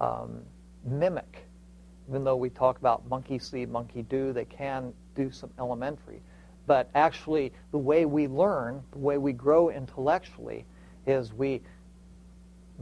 um, 0.00 0.42
mimic. 0.84 1.46
Even 2.08 2.24
though 2.24 2.36
we 2.36 2.50
talk 2.50 2.78
about 2.78 3.08
monkey 3.08 3.38
see, 3.38 3.64
monkey 3.64 4.02
do, 4.02 4.32
they 4.32 4.44
can 4.44 4.92
do 5.14 5.30
some 5.30 5.50
elementary. 5.58 6.20
But 6.66 6.90
actually, 6.94 7.52
the 7.70 7.78
way 7.78 8.04
we 8.04 8.26
learn, 8.26 8.82
the 8.92 8.98
way 8.98 9.18
we 9.18 9.32
grow 9.32 9.70
intellectually, 9.70 10.64
is 11.06 11.32
we 11.32 11.60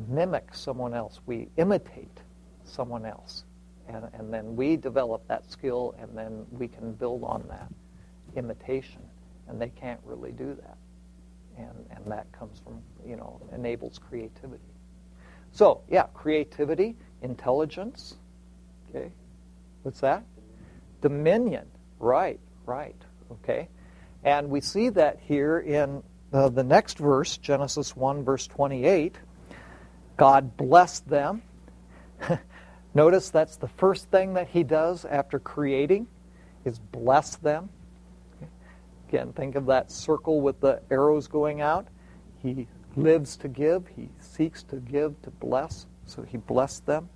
mimic 0.08 0.54
someone 0.54 0.94
else, 0.94 1.20
we 1.26 1.48
imitate 1.56 2.20
someone 2.64 3.04
else. 3.04 3.44
And, 3.88 4.04
and 4.12 4.32
then 4.32 4.54
we 4.54 4.76
develop 4.76 5.26
that 5.28 5.50
skill, 5.50 5.94
and 6.00 6.16
then 6.16 6.46
we 6.52 6.68
can 6.68 6.92
build 6.92 7.24
on 7.24 7.44
that 7.48 7.68
imitation. 8.36 9.02
And 9.48 9.60
they 9.60 9.70
can't 9.70 10.00
really 10.04 10.32
do 10.32 10.54
that. 10.54 10.78
And, 11.58 11.86
and 11.90 12.12
that 12.12 12.30
comes 12.32 12.60
from, 12.60 12.80
you 13.04 13.16
know, 13.16 13.40
enables 13.52 13.98
creativity. 13.98 14.62
So, 15.52 15.82
yeah, 15.88 16.04
creativity, 16.14 16.96
intelligence. 17.22 18.16
Okay. 18.88 19.10
What's 19.82 20.00
that? 20.00 20.24
Dominion. 21.00 21.66
Right, 21.98 22.38
right. 22.66 22.96
Okay. 23.32 23.68
And 24.22 24.50
we 24.50 24.60
see 24.60 24.90
that 24.90 25.18
here 25.20 25.58
in 25.58 26.02
uh, 26.32 26.48
the 26.50 26.62
next 26.62 26.98
verse, 26.98 27.36
Genesis 27.38 27.96
1, 27.96 28.24
verse 28.24 28.46
28. 28.46 29.16
God 30.20 30.58
blessed 30.58 31.08
them. 31.08 31.40
Notice 32.94 33.30
that's 33.30 33.56
the 33.56 33.68
first 33.68 34.10
thing 34.10 34.34
that 34.34 34.48
he 34.48 34.62
does 34.62 35.06
after 35.06 35.38
creating 35.38 36.08
is 36.66 36.78
bless 36.78 37.36
them. 37.36 37.70
Again, 39.08 39.32
think 39.32 39.54
of 39.54 39.64
that 39.64 39.90
circle 39.90 40.42
with 40.42 40.60
the 40.60 40.82
arrows 40.90 41.26
going 41.26 41.62
out. 41.62 41.88
He 42.42 42.68
lives 42.96 43.34
to 43.38 43.48
give, 43.48 43.86
he 43.96 44.10
seeks 44.18 44.62
to 44.64 44.76
give, 44.76 45.22
to 45.22 45.30
bless. 45.30 45.86
So 46.04 46.20
he 46.20 46.36
blessed 46.36 46.84
them 46.84 47.08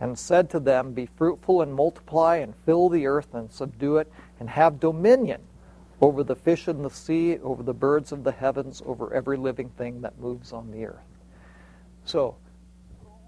and 0.00 0.18
said 0.18 0.50
to 0.50 0.58
them, 0.58 0.94
Be 0.94 1.06
fruitful 1.06 1.62
and 1.62 1.72
multiply 1.72 2.38
and 2.38 2.52
fill 2.66 2.88
the 2.88 3.06
earth 3.06 3.32
and 3.32 3.52
subdue 3.52 3.98
it 3.98 4.10
and 4.40 4.50
have 4.50 4.80
dominion 4.80 5.42
over 6.00 6.24
the 6.24 6.34
fish 6.34 6.66
in 6.66 6.82
the 6.82 6.90
sea, 6.90 7.38
over 7.44 7.62
the 7.62 7.72
birds 7.72 8.10
of 8.10 8.24
the 8.24 8.32
heavens, 8.32 8.82
over 8.84 9.14
every 9.14 9.36
living 9.36 9.68
thing 9.78 10.00
that 10.00 10.18
moves 10.18 10.52
on 10.52 10.72
the 10.72 10.84
earth. 10.84 11.07
So, 12.08 12.36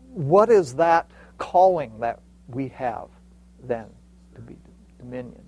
what 0.08 0.48
is 0.48 0.74
that 0.76 1.10
calling 1.36 2.00
that 2.00 2.18
we 2.48 2.68
have 2.68 3.08
then 3.62 3.84
to 4.34 4.40
be 4.40 4.56
dominion? 4.98 5.44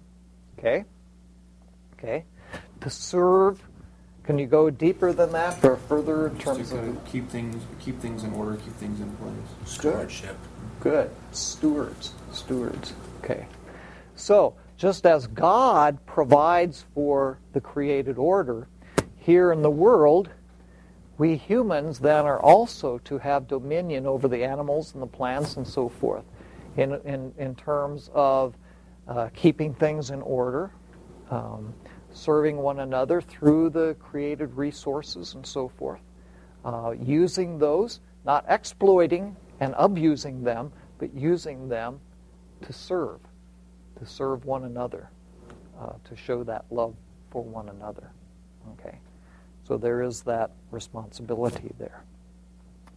Okay? 0.58 0.84
Okay? 1.94 2.26
To 2.82 2.90
serve. 2.90 3.62
Can 4.24 4.38
you 4.38 4.44
go 4.44 4.68
deeper 4.68 5.14
than 5.14 5.32
that 5.32 5.64
or 5.64 5.76
further 5.76 6.26
in 6.26 6.34
Just 6.34 6.44
terms 6.44 6.68
to 6.68 6.76
kind 6.76 6.88
of 6.94 7.04
keep 7.06 7.30
things, 7.30 7.62
keep 7.80 7.98
things 8.00 8.22
in 8.22 8.34
order, 8.34 8.56
keep 8.56 8.74
things 8.74 9.00
in 9.00 9.10
place. 9.16 9.32
Stewardship. 9.64 10.36
Good. 10.80 11.10
Stewards. 11.30 12.12
Stewards. 12.32 12.92
Okay. 13.24 13.46
So, 14.14 14.56
just 14.76 15.06
as 15.06 15.26
God 15.26 16.04
provides 16.04 16.84
for 16.94 17.38
the 17.54 17.62
created 17.62 18.18
order, 18.18 18.68
here 19.16 19.52
in 19.52 19.62
the 19.62 19.70
world, 19.70 20.28
we 21.22 21.36
humans 21.36 22.00
then 22.00 22.26
are 22.26 22.40
also 22.40 22.98
to 22.98 23.16
have 23.16 23.46
dominion 23.46 24.06
over 24.06 24.26
the 24.26 24.42
animals 24.42 24.92
and 24.94 25.00
the 25.00 25.06
plants 25.06 25.56
and 25.56 25.64
so 25.64 25.88
forth 25.88 26.24
in, 26.76 26.94
in, 27.04 27.32
in 27.38 27.54
terms 27.54 28.10
of 28.12 28.56
uh, 29.06 29.28
keeping 29.32 29.72
things 29.72 30.10
in 30.10 30.20
order, 30.22 30.72
um, 31.30 31.72
serving 32.10 32.56
one 32.56 32.80
another 32.80 33.20
through 33.20 33.70
the 33.70 33.94
created 34.00 34.52
resources 34.56 35.34
and 35.34 35.46
so 35.46 35.68
forth, 35.68 36.00
uh, 36.64 36.92
using 37.00 37.56
those, 37.56 38.00
not 38.24 38.44
exploiting 38.48 39.36
and 39.60 39.76
abusing 39.78 40.42
them, 40.42 40.72
but 40.98 41.14
using 41.14 41.68
them 41.68 42.00
to 42.62 42.72
serve, 42.72 43.20
to 43.96 44.04
serve 44.04 44.44
one 44.44 44.64
another, 44.64 45.08
uh, 45.80 45.92
to 46.02 46.16
show 46.16 46.42
that 46.42 46.64
love 46.72 46.96
for 47.30 47.44
one 47.44 47.68
another. 47.68 48.10
Okay? 48.72 48.98
So 49.64 49.76
there 49.76 50.02
is 50.02 50.22
that 50.22 50.50
responsibility 50.70 51.72
there. 51.78 52.04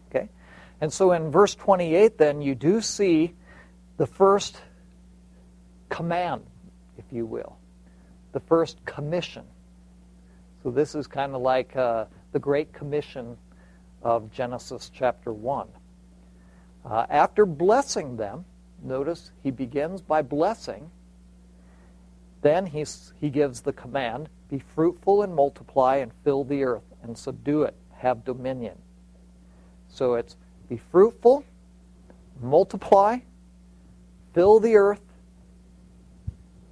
Okay? 0.09 0.29
And 0.81 0.91
so 0.91 1.11
in 1.11 1.31
verse 1.31 1.55
28, 1.55 2.17
then, 2.17 2.41
you 2.41 2.55
do 2.55 2.81
see 2.81 3.33
the 3.97 4.07
first 4.07 4.57
command, 5.89 6.45
if 6.97 7.05
you 7.11 7.25
will, 7.25 7.57
the 8.33 8.39
first 8.39 8.83
commission. 8.85 9.45
So 10.63 10.71
this 10.71 10.95
is 10.95 11.07
kind 11.07 11.35
of 11.35 11.41
like 11.41 11.75
uh, 11.75 12.05
the 12.31 12.39
Great 12.39 12.73
Commission 12.73 13.37
of 14.01 14.31
Genesis 14.31 14.91
chapter 14.93 15.31
1. 15.31 15.67
Uh, 16.83 17.05
after 17.09 17.45
blessing 17.45 18.17
them, 18.17 18.45
notice 18.83 19.31
he 19.43 19.51
begins 19.51 20.01
by 20.01 20.21
blessing. 20.21 20.89
Then 22.41 22.65
he's, 22.65 23.13
he 23.19 23.29
gives 23.29 23.61
the 23.61 23.73
command 23.73 24.29
be 24.55 24.63
fruitful 24.73 25.23
and 25.23 25.35
multiply 25.35 25.97
and 25.97 26.13
fill 26.23 26.45
the 26.45 26.63
earth 26.63 26.93
and 27.03 27.17
subdue 27.17 27.63
it, 27.63 27.75
have 27.91 28.23
dominion. 28.23 28.77
So 29.89 30.13
it's 30.13 30.37
be 30.69 30.77
fruitful, 30.77 31.43
multiply, 32.41 33.17
fill 34.33 34.61
the 34.61 34.77
earth, 34.77 35.01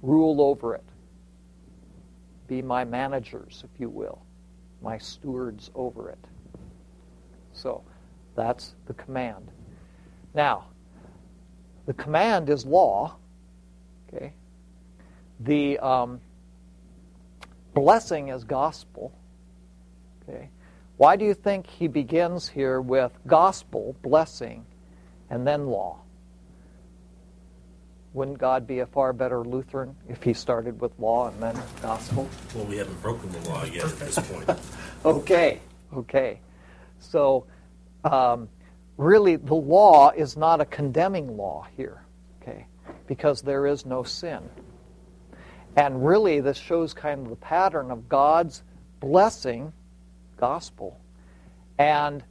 rule 0.00 0.40
over 0.40 0.74
it. 0.74 0.84
Be 2.48 2.62
my 2.62 2.84
managers, 2.84 3.62
if 3.70 3.78
you 3.78 3.90
will, 3.90 4.22
my 4.80 4.96
stewards 4.96 5.70
over 5.74 6.08
it. 6.08 6.24
So 7.52 7.82
that's 8.34 8.76
the 8.86 8.94
command. 8.94 9.50
Now, 10.32 10.68
the 11.84 11.92
command 11.92 12.48
is 12.48 12.64
law. 12.64 13.16
Okay. 14.08 14.32
The 15.40 15.78
um, 15.80 16.22
blessing 17.74 18.28
is 18.28 18.44
gospel. 18.44 19.12
Okay. 20.22 20.50
Why 20.96 21.16
do 21.16 21.24
you 21.24 21.34
think 21.34 21.66
he 21.66 21.88
begins 21.88 22.48
here 22.48 22.80
with 22.80 23.12
gospel, 23.26 23.96
blessing, 24.02 24.64
and 25.28 25.46
then 25.46 25.66
law? 25.66 26.00
Wouldn't 28.12 28.38
God 28.38 28.64
be 28.64 28.78
a 28.78 28.86
far 28.86 29.12
better 29.12 29.42
Lutheran 29.42 29.96
if 30.08 30.22
he 30.22 30.34
started 30.34 30.80
with 30.80 30.96
law 31.00 31.28
and 31.28 31.42
then 31.42 31.60
gospel? 31.82 32.28
Well, 32.54 32.64
we 32.64 32.76
haven't 32.76 33.02
broken 33.02 33.30
the 33.32 33.40
law 33.48 33.64
yet 33.64 33.86
at 33.86 33.98
this 33.98 34.18
point. 34.30 34.48
okay, 35.04 35.58
okay. 35.92 36.38
So, 37.00 37.46
um, 38.04 38.48
really, 38.96 39.34
the 39.34 39.54
law 39.54 40.10
is 40.10 40.36
not 40.36 40.60
a 40.60 40.64
condemning 40.64 41.36
law 41.36 41.66
here, 41.76 42.04
okay, 42.40 42.66
because 43.08 43.42
there 43.42 43.66
is 43.66 43.84
no 43.84 44.04
sin. 44.04 44.48
And 45.76 46.06
really, 46.06 46.40
this 46.40 46.56
shows 46.56 46.94
kind 46.94 47.22
of 47.22 47.30
the 47.30 47.36
pattern 47.36 47.90
of 47.90 48.08
God's 48.08 48.62
blessing, 49.00 49.72
gospel, 50.36 51.00
and 51.78 52.22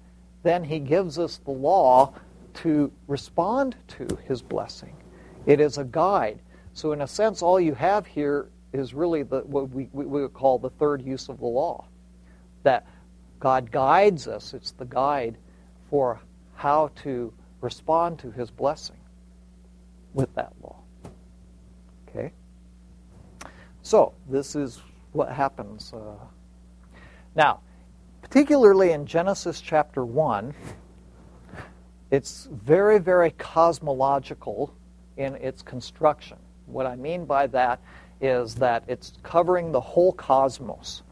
then 0.44 0.64
He 0.64 0.80
gives 0.80 1.20
us 1.20 1.38
the 1.38 1.52
law 1.52 2.14
to 2.56 2.92
respond 3.08 3.76
to 3.90 4.08
His 4.28 4.42
blessing. 4.42 4.96
It 5.46 5.60
is 5.60 5.78
a 5.78 5.84
guide. 5.84 6.40
So, 6.74 6.92
in 6.94 7.02
a 7.02 7.08
sense, 7.08 7.42
all 7.42 7.60
you 7.60 7.74
have 7.74 8.06
here 8.06 8.48
is 8.72 8.94
really 8.94 9.24
the, 9.24 9.42
what 9.42 9.70
we, 9.70 9.90
we 9.94 10.06
would 10.06 10.34
call 10.34 10.58
the 10.58 10.72
third 10.72 11.02
use 11.02 11.30
of 11.30 11.40
the 11.40 11.46
law. 11.46 11.86
That 12.64 12.88
God 13.40 13.72
guides 13.72 14.28
us, 14.28 14.54
it's 14.54 14.72
the 14.72 14.86
guide 14.86 15.38
for 15.90 16.20
how 16.56 16.92
to 17.04 17.34
respond 17.62 18.20
to 18.20 18.32
his 18.32 18.50
blessing 18.50 18.96
with 20.14 20.34
that 20.36 20.54
law. 20.62 20.78
Okay? 22.08 22.32
So, 23.84 24.14
this 24.30 24.56
is 24.56 24.82
what 25.12 25.30
happens. 25.30 25.92
Uh, 25.94 26.16
now, 27.36 27.60
particularly 28.22 28.94
in 28.94 29.06
Genesis 29.06 29.60
chapter 29.60 30.06
1, 30.06 30.54
it's 32.10 32.48
very, 32.50 32.98
very 32.98 33.32
cosmological 33.32 34.74
in 35.18 35.36
its 35.36 35.62
construction. 35.62 36.38
What 36.66 36.86
I 36.86 36.96
mean 36.96 37.26
by 37.26 37.46
that 37.48 37.82
is 38.22 38.56
that 38.56 38.86
it's 38.88 39.14
covering 39.22 39.74
the 39.74 39.82
whole 39.82 40.14
cosmos, 40.14 41.04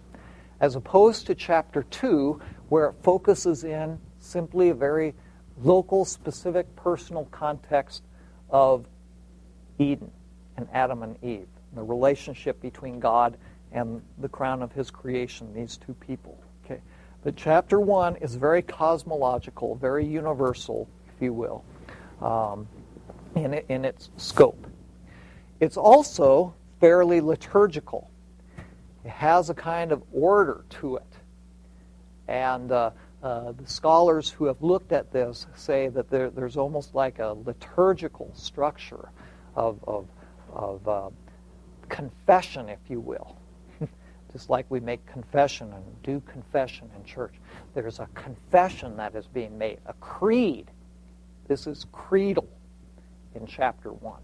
as 0.61 0.77
opposed 0.77 1.27
to 1.27 1.35
chapter 1.35 1.83
2, 1.83 2.39
where 2.69 2.87
it 2.87 2.95
focuses 3.03 3.65
in 3.65 3.99
simply 4.17 4.69
a 4.69 4.73
very 4.73 5.13
local, 5.61 6.05
specific, 6.05 6.73
personal 6.77 7.25
context 7.31 8.03
of 8.49 8.85
Eden 9.77 10.09
and 10.55 10.69
Adam 10.71 11.03
and 11.03 11.21
Eve, 11.21 11.47
the 11.73 11.83
relationship 11.83 12.61
between 12.61 12.99
God 12.99 13.37
and 13.71 14.01
the 14.17 14.29
crown 14.29 14.61
of 14.61 14.71
his 14.73 14.91
creation, 14.91 15.53
these 15.53 15.77
two 15.77 15.93
people. 15.93 16.37
Okay. 16.65 16.81
But 17.23 17.35
chapter 17.35 17.79
1 17.79 18.17
is 18.17 18.35
very 18.35 18.61
cosmological, 18.61 19.75
very 19.75 20.05
universal, 20.05 20.87
if 21.15 21.21
you 21.21 21.33
will. 21.33 21.63
Um, 22.21 22.67
in, 23.35 23.53
it, 23.53 23.65
in 23.69 23.85
its 23.85 24.09
scope. 24.17 24.67
It's 25.59 25.77
also 25.77 26.53
fairly 26.79 27.21
liturgical. 27.21 28.09
It 29.05 29.09
has 29.09 29.49
a 29.49 29.53
kind 29.53 29.91
of 29.91 30.03
order 30.11 30.65
to 30.81 30.97
it. 30.97 31.03
And 32.27 32.71
uh, 32.71 32.91
uh, 33.23 33.51
the 33.53 33.67
scholars 33.67 34.29
who 34.29 34.45
have 34.45 34.61
looked 34.61 34.91
at 34.91 35.11
this 35.11 35.47
say 35.55 35.87
that 35.89 36.09
there, 36.09 36.29
there's 36.29 36.57
almost 36.57 36.95
like 36.95 37.19
a 37.19 37.35
liturgical 37.45 38.31
structure 38.33 39.09
of, 39.55 39.79
of, 39.87 40.07
of 40.51 40.87
uh, 40.87 41.09
confession, 41.91 42.69
if 42.69 42.79
you 42.89 42.99
will. 42.99 43.35
Just 44.31 44.49
like 44.49 44.65
we 44.69 44.79
make 44.79 45.05
confession 45.05 45.71
and 45.73 45.83
do 46.01 46.21
confession 46.21 46.89
in 46.97 47.03
church. 47.03 47.35
There's 47.75 47.99
a 47.99 48.07
confession 48.15 48.97
that 48.97 49.13
is 49.13 49.27
being 49.27 49.57
made, 49.57 49.79
a 49.85 49.93
creed. 49.93 50.71
This 51.47 51.67
is 51.67 51.85
creedal 51.91 52.47
in 53.35 53.45
chapter 53.45 53.91
1. 53.91 54.21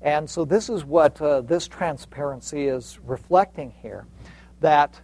And 0.00 0.28
so 0.28 0.44
this 0.44 0.70
is 0.70 0.84
what 0.84 1.20
uh, 1.20 1.42
this 1.42 1.68
transparency 1.68 2.68
is 2.68 2.98
reflecting 3.04 3.72
here. 3.82 4.06
That, 4.60 5.00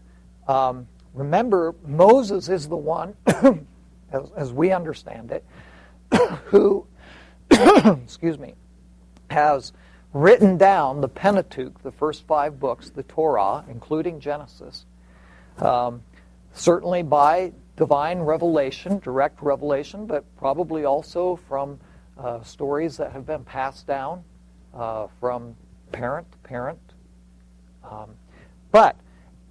um, 0.47 0.87
remember, 1.13 1.75
Moses 1.85 2.49
is 2.49 2.69
the 2.69 2.77
one, 2.77 3.15
as, 3.27 4.31
as 4.37 4.53
we 4.53 4.73
understand 4.73 5.33
it, 5.33 5.45
who, 6.47 6.87
excuse 7.51 8.39
me, 8.39 8.55
has 9.31 9.73
written 10.19 10.59
down 10.59 11.01
the 11.01 11.09
Pentateuch, 11.09 11.81
the 11.83 11.93
first 11.93 12.27
five 12.27 12.59
books, 12.59 12.91
the 12.91 13.05
Torah, 13.05 13.65
including 13.71 14.19
Genesis, 14.19 14.85
um, 15.59 16.03
certainly 16.53 17.05
by 17.05 17.53
divine 17.77 18.19
revelation, 18.19 18.99
direct 18.99 19.41
revelation, 19.41 20.07
but 20.07 20.25
probably 20.37 20.85
also 20.85 21.37
from 21.49 21.79
uh, 22.19 22.43
stories 22.43 22.97
that 22.97 23.13
have 23.13 23.27
been 23.27 23.45
passed 23.45 23.87
down 23.87 24.25
uh, 24.75 25.07
from 25.21 25.55
parent 25.93 26.31
to 26.33 26.39
parent. 26.39 26.81
Um, 27.89 28.11
but 28.73 28.97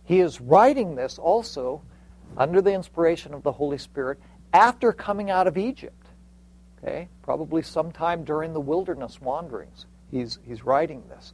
he 0.04 0.20
is 0.20 0.42
writing 0.42 0.96
this 0.96 1.18
also 1.18 1.82
under 2.36 2.62
the 2.62 2.74
inspiration 2.74 3.34
of 3.34 3.42
the 3.42 3.54
Holy 3.54 3.78
Spirit 3.78 4.20
after 4.52 4.92
coming 4.92 5.30
out 5.30 5.48
of 5.48 5.58
Egypt. 5.58 6.08
Okay, 6.84 7.08
probably 7.24 7.62
sometime 7.62 8.26
during 8.26 8.52
the 8.52 8.60
wilderness 8.60 9.22
wanderings. 9.22 9.86
He's, 10.12 10.40
he's 10.48 10.64
writing 10.64 11.04
this. 11.10 11.34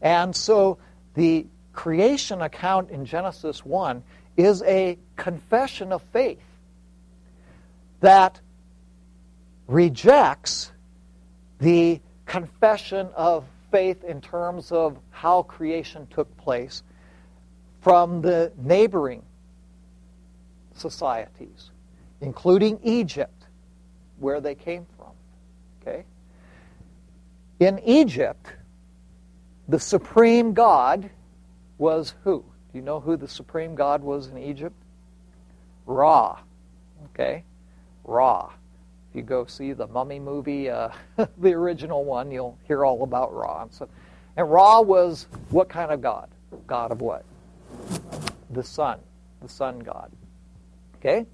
And 0.00 0.34
so 0.34 0.78
the 1.14 1.46
creation 1.72 2.42
account 2.42 2.90
in 2.90 3.04
Genesis 3.04 3.64
1 3.64 4.02
is 4.36 4.62
a 4.62 4.98
confession 5.16 5.92
of 5.92 6.02
faith 6.12 6.38
that 8.00 8.40
rejects 9.66 10.70
the 11.58 12.00
confession 12.26 13.08
of 13.16 13.44
faith 13.70 14.04
in 14.04 14.20
terms 14.20 14.72
of 14.72 14.98
how 15.10 15.42
creation 15.42 16.06
took 16.10 16.34
place 16.36 16.82
from 17.80 18.22
the 18.22 18.52
neighboring 18.56 19.22
societies, 20.74 21.70
including 22.20 22.78
Egypt, 22.82 23.46
where 24.18 24.40
they 24.40 24.54
came 24.54 24.86
from. 24.96 25.12
Okay? 25.82 26.04
In 27.60 27.80
Egypt, 27.80 28.52
the 29.68 29.80
supreme 29.80 30.54
God 30.54 31.10
was 31.76 32.14
who? 32.22 32.44
Do 32.72 32.78
you 32.78 32.82
know 32.82 33.00
who 33.00 33.16
the 33.16 33.28
supreme 33.28 33.74
god 33.74 34.02
was 34.02 34.28
in 34.28 34.38
Egypt? 34.38 34.74
Ra. 35.86 36.38
Okay? 37.06 37.44
Ra. 38.04 38.50
If 39.10 39.16
you 39.16 39.22
go 39.22 39.46
see 39.46 39.72
the 39.72 39.86
Mummy 39.86 40.20
movie, 40.20 40.70
uh, 40.70 40.90
the 41.38 41.52
original 41.54 42.04
one, 42.04 42.30
you'll 42.30 42.58
hear 42.64 42.84
all 42.84 43.02
about 43.02 43.34
Ra. 43.34 43.62
And, 43.62 43.72
so, 43.72 43.88
and 44.36 44.50
Ra 44.50 44.80
was 44.80 45.26
what 45.50 45.68
kind 45.68 45.90
of 45.90 46.00
god? 46.00 46.28
God 46.66 46.92
of 46.92 47.00
what? 47.00 47.24
The 48.50 48.62
sun. 48.62 49.00
The 49.42 49.48
sun 49.48 49.78
god. 49.80 50.12
Okay? 50.96 51.26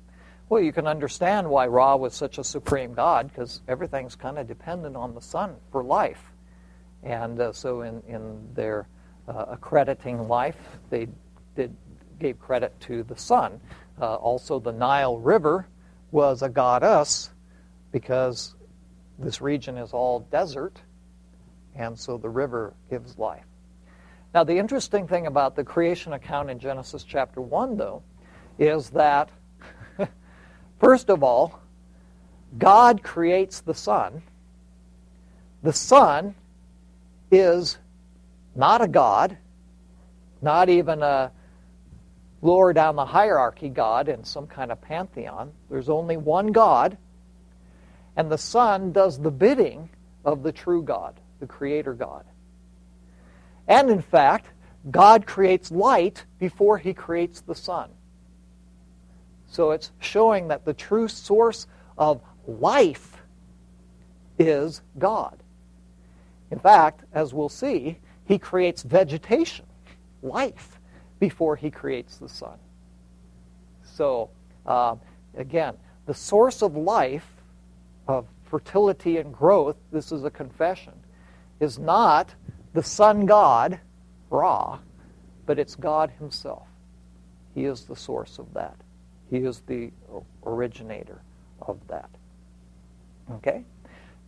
Well, 0.48 0.62
you 0.62 0.72
can 0.72 0.86
understand 0.86 1.48
why 1.48 1.66
Ra 1.66 1.96
was 1.96 2.14
such 2.14 2.36
a 2.38 2.44
supreme 2.44 2.92
god 2.92 3.28
because 3.28 3.62
everything's 3.66 4.14
kind 4.14 4.38
of 4.38 4.46
dependent 4.46 4.94
on 4.94 5.14
the 5.14 5.20
sun 5.20 5.56
for 5.72 5.82
life. 5.82 6.22
And 7.02 7.40
uh, 7.40 7.52
so, 7.52 7.82
in, 7.82 8.02
in 8.06 8.54
their 8.54 8.86
uh, 9.26 9.46
accrediting 9.48 10.28
life, 10.28 10.56
they 10.90 11.08
did, 11.56 11.74
gave 12.18 12.38
credit 12.38 12.78
to 12.80 13.02
the 13.02 13.16
sun. 13.16 13.60
Uh, 14.00 14.16
also, 14.16 14.58
the 14.58 14.72
Nile 14.72 15.18
River 15.18 15.66
was 16.10 16.42
a 16.42 16.48
goddess 16.48 17.30
because 17.90 18.54
this 19.18 19.40
region 19.40 19.78
is 19.78 19.92
all 19.92 20.20
desert, 20.30 20.80
and 21.74 21.98
so 21.98 22.18
the 22.18 22.28
river 22.28 22.74
gives 22.90 23.18
life. 23.18 23.44
Now, 24.34 24.44
the 24.44 24.58
interesting 24.58 25.06
thing 25.06 25.26
about 25.26 25.56
the 25.56 25.64
creation 25.64 26.12
account 26.12 26.50
in 26.50 26.58
Genesis 26.58 27.04
chapter 27.04 27.40
1, 27.40 27.76
though, 27.76 28.02
is 28.58 28.90
that 28.90 29.30
First 30.80 31.10
of 31.10 31.22
all, 31.22 31.60
God 32.58 33.02
creates 33.02 33.60
the 33.60 33.74
sun. 33.74 34.22
The 35.62 35.72
sun 35.72 36.34
is 37.30 37.78
not 38.54 38.82
a 38.82 38.88
God, 38.88 39.36
not 40.42 40.68
even 40.68 41.02
a 41.02 41.32
lower 42.42 42.72
down 42.72 42.96
the 42.96 43.06
hierarchy 43.06 43.70
God 43.70 44.08
in 44.08 44.22
some 44.22 44.46
kind 44.46 44.70
of 44.70 44.80
pantheon. 44.80 45.52
There's 45.70 45.88
only 45.88 46.16
one 46.16 46.48
God, 46.48 46.98
and 48.16 48.30
the 48.30 48.38
sun 48.38 48.92
does 48.92 49.18
the 49.18 49.30
bidding 49.30 49.88
of 50.24 50.42
the 50.42 50.52
true 50.52 50.82
God, 50.82 51.18
the 51.40 51.46
Creator 51.46 51.94
God. 51.94 52.24
And 53.66 53.90
in 53.90 54.02
fact, 54.02 54.46
God 54.90 55.26
creates 55.26 55.70
light 55.70 56.26
before 56.38 56.76
he 56.76 56.92
creates 56.92 57.40
the 57.40 57.54
sun. 57.54 57.88
So 59.54 59.70
it's 59.70 59.92
showing 60.00 60.48
that 60.48 60.64
the 60.64 60.74
true 60.74 61.06
source 61.06 61.68
of 61.96 62.20
life 62.48 63.22
is 64.36 64.82
God. 64.98 65.40
In 66.50 66.58
fact, 66.58 67.04
as 67.12 67.32
we'll 67.32 67.48
see, 67.48 67.98
he 68.24 68.36
creates 68.36 68.82
vegetation, 68.82 69.64
life, 70.24 70.80
before 71.20 71.54
he 71.54 71.70
creates 71.70 72.16
the 72.16 72.28
sun. 72.28 72.58
So, 73.84 74.30
uh, 74.66 74.96
again, 75.36 75.76
the 76.06 76.14
source 76.14 76.60
of 76.60 76.74
life, 76.74 77.28
of 78.08 78.26
fertility 78.42 79.18
and 79.18 79.32
growth, 79.32 79.76
this 79.92 80.10
is 80.10 80.24
a 80.24 80.30
confession, 80.30 80.94
is 81.60 81.78
not 81.78 82.34
the 82.72 82.82
sun 82.82 83.24
god, 83.24 83.78
Ra, 84.30 84.80
but 85.46 85.60
it's 85.60 85.76
God 85.76 86.10
himself. 86.18 86.66
He 87.54 87.66
is 87.66 87.84
the 87.84 87.94
source 87.94 88.40
of 88.40 88.52
that. 88.54 88.74
He 89.30 89.38
is 89.38 89.60
the 89.66 89.90
originator 90.44 91.22
of 91.62 91.78
that. 91.88 92.10
Okay? 93.32 93.64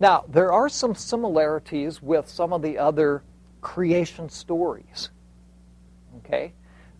Now, 0.01 0.25
there 0.29 0.53
are 0.53 0.69
some 0.69 0.95
similarities 0.95 2.03
with 2.03 2.29
some 2.29 2.53
of 2.53 2.63
the 2.63 2.79
other 2.79 3.23
creation 3.61 4.29
stories. 4.29 5.11
Okay? 6.19 6.53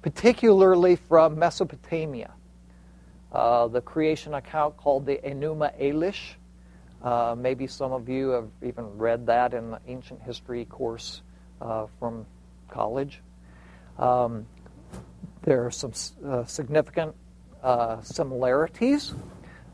Particularly 0.03 0.97
from 0.97 1.39
Mesopotamia. 1.39 2.33
Uh, 3.33 3.67
the 3.69 3.81
creation 3.81 4.35
account 4.35 4.77
called 4.77 5.05
the 5.05 5.17
Enuma 5.25 5.79
Elish. 5.81 6.35
Uh, 7.03 7.35
maybe 7.37 7.67
some 7.67 7.93
of 7.93 8.09
you 8.09 8.29
have 8.31 8.49
even 8.63 8.97
read 8.97 9.27
that 9.27 9.53
in 9.53 9.73
the 9.73 9.81
ancient 9.87 10.23
history 10.23 10.65
course 10.65 11.23
uh, 11.61 11.87
from 11.99 12.25
college. 12.71 13.21
Um, 13.99 14.47
there 15.43 15.65
are 15.67 15.71
some 15.71 15.93
uh, 16.27 16.45
significant 16.45 17.15
uh, 17.63 18.01
similarities, 18.03 19.15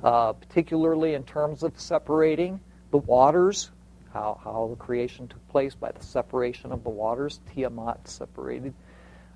uh, 0.03 0.33
particularly 0.33 1.15
in 1.15 1.25
terms 1.25 1.63
of 1.63 1.79
separating 1.79 2.61
the 2.91 2.99
waters, 2.99 3.71
how, 4.13 4.41
how 4.45 4.69
the 4.71 4.77
creation 4.77 5.27
took 5.29 5.47
place 5.49 5.75
by 5.75 5.91
the 5.91 6.05
separation 6.05 6.73
of 6.73 6.85
the 6.85 6.91
waters, 6.91 7.41
Tiamat 7.53 8.07
separated. 8.07 8.75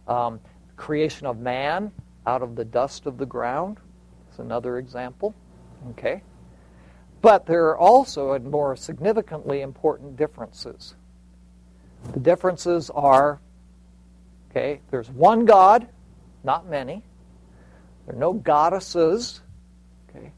Um, 0.06 0.40
creation 0.76 1.26
of 1.26 1.38
man 1.38 1.90
out 2.26 2.42
of 2.42 2.56
the 2.56 2.64
dust 2.64 3.06
of 3.06 3.18
the 3.18 3.26
ground 3.26 3.78
is 4.32 4.38
another 4.38 4.78
example. 4.78 5.34
Okay? 5.90 6.22
But 7.22 7.46
there 7.46 7.66
are 7.66 7.78
also, 7.78 8.32
and 8.32 8.50
more 8.50 8.76
significantly 8.76 9.62
important 9.62 10.16
differences. 10.16 10.94
The 12.12 12.20
differences 12.20 12.90
are 12.90 13.40
okay, 14.50 14.80
there's 14.90 15.10
one 15.10 15.44
God, 15.44 15.88
not 16.44 16.68
many. 16.68 17.02
There 18.06 18.14
are 18.14 18.18
no 18.18 18.32
goddesses. 18.32 19.40
Okay? 20.08 20.32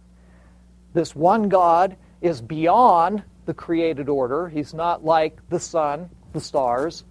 This 0.94 1.14
one 1.14 1.48
God 1.48 1.96
is 2.20 2.40
beyond 2.40 3.22
the 3.46 3.54
created 3.54 4.08
order. 4.08 4.48
He's 4.48 4.74
not 4.74 5.04
like 5.04 5.38
the 5.48 5.60
sun, 5.60 6.10
the 6.32 6.40
stars, 6.40 7.04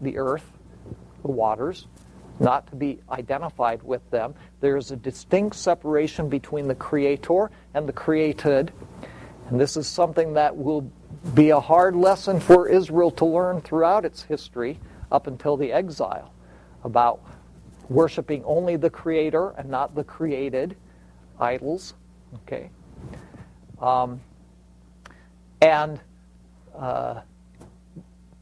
the 0.00 0.18
earth, 0.18 0.50
the 1.22 1.30
waters, 1.30 1.86
not 2.38 2.66
to 2.68 2.76
be 2.76 3.00
identified 3.10 3.82
with 3.82 4.08
them. 4.10 4.34
There 4.60 4.76
is 4.76 4.90
a 4.90 4.96
distinct 4.96 5.56
separation 5.56 6.28
between 6.28 6.68
the 6.68 6.74
creator 6.74 7.50
and 7.74 7.88
the 7.88 7.92
created. 7.92 8.72
And 9.48 9.60
this 9.60 9.76
is 9.76 9.86
something 9.86 10.34
that 10.34 10.56
will 10.56 10.90
be 11.34 11.50
a 11.50 11.60
hard 11.60 11.96
lesson 11.96 12.40
for 12.40 12.68
Israel 12.68 13.10
to 13.12 13.24
learn 13.26 13.60
throughout 13.60 14.04
its 14.04 14.22
history 14.22 14.78
up 15.12 15.26
until 15.26 15.56
the 15.56 15.72
exile 15.72 16.32
about 16.84 17.20
worshiping 17.90 18.42
only 18.44 18.76
the 18.76 18.88
creator 18.88 19.50
and 19.58 19.68
not 19.68 19.94
the 19.94 20.04
created 20.04 20.76
idols. 21.38 21.94
Okay. 22.36 22.70
Um, 23.80 24.20
and 25.60 26.00
uh, 26.74 27.20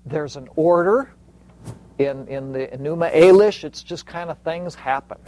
there's 0.05 0.37
an 0.37 0.49
order 0.55 1.11
in, 1.99 2.29
in 2.29 2.53
the 2.53 2.67
Enuma 2.69 3.13
Elish. 3.13 3.65
It's 3.65 3.83
just 3.83 4.07
kind 4.07 4.31
of 4.31 4.39
things 4.39 4.75
happen, 4.75 5.19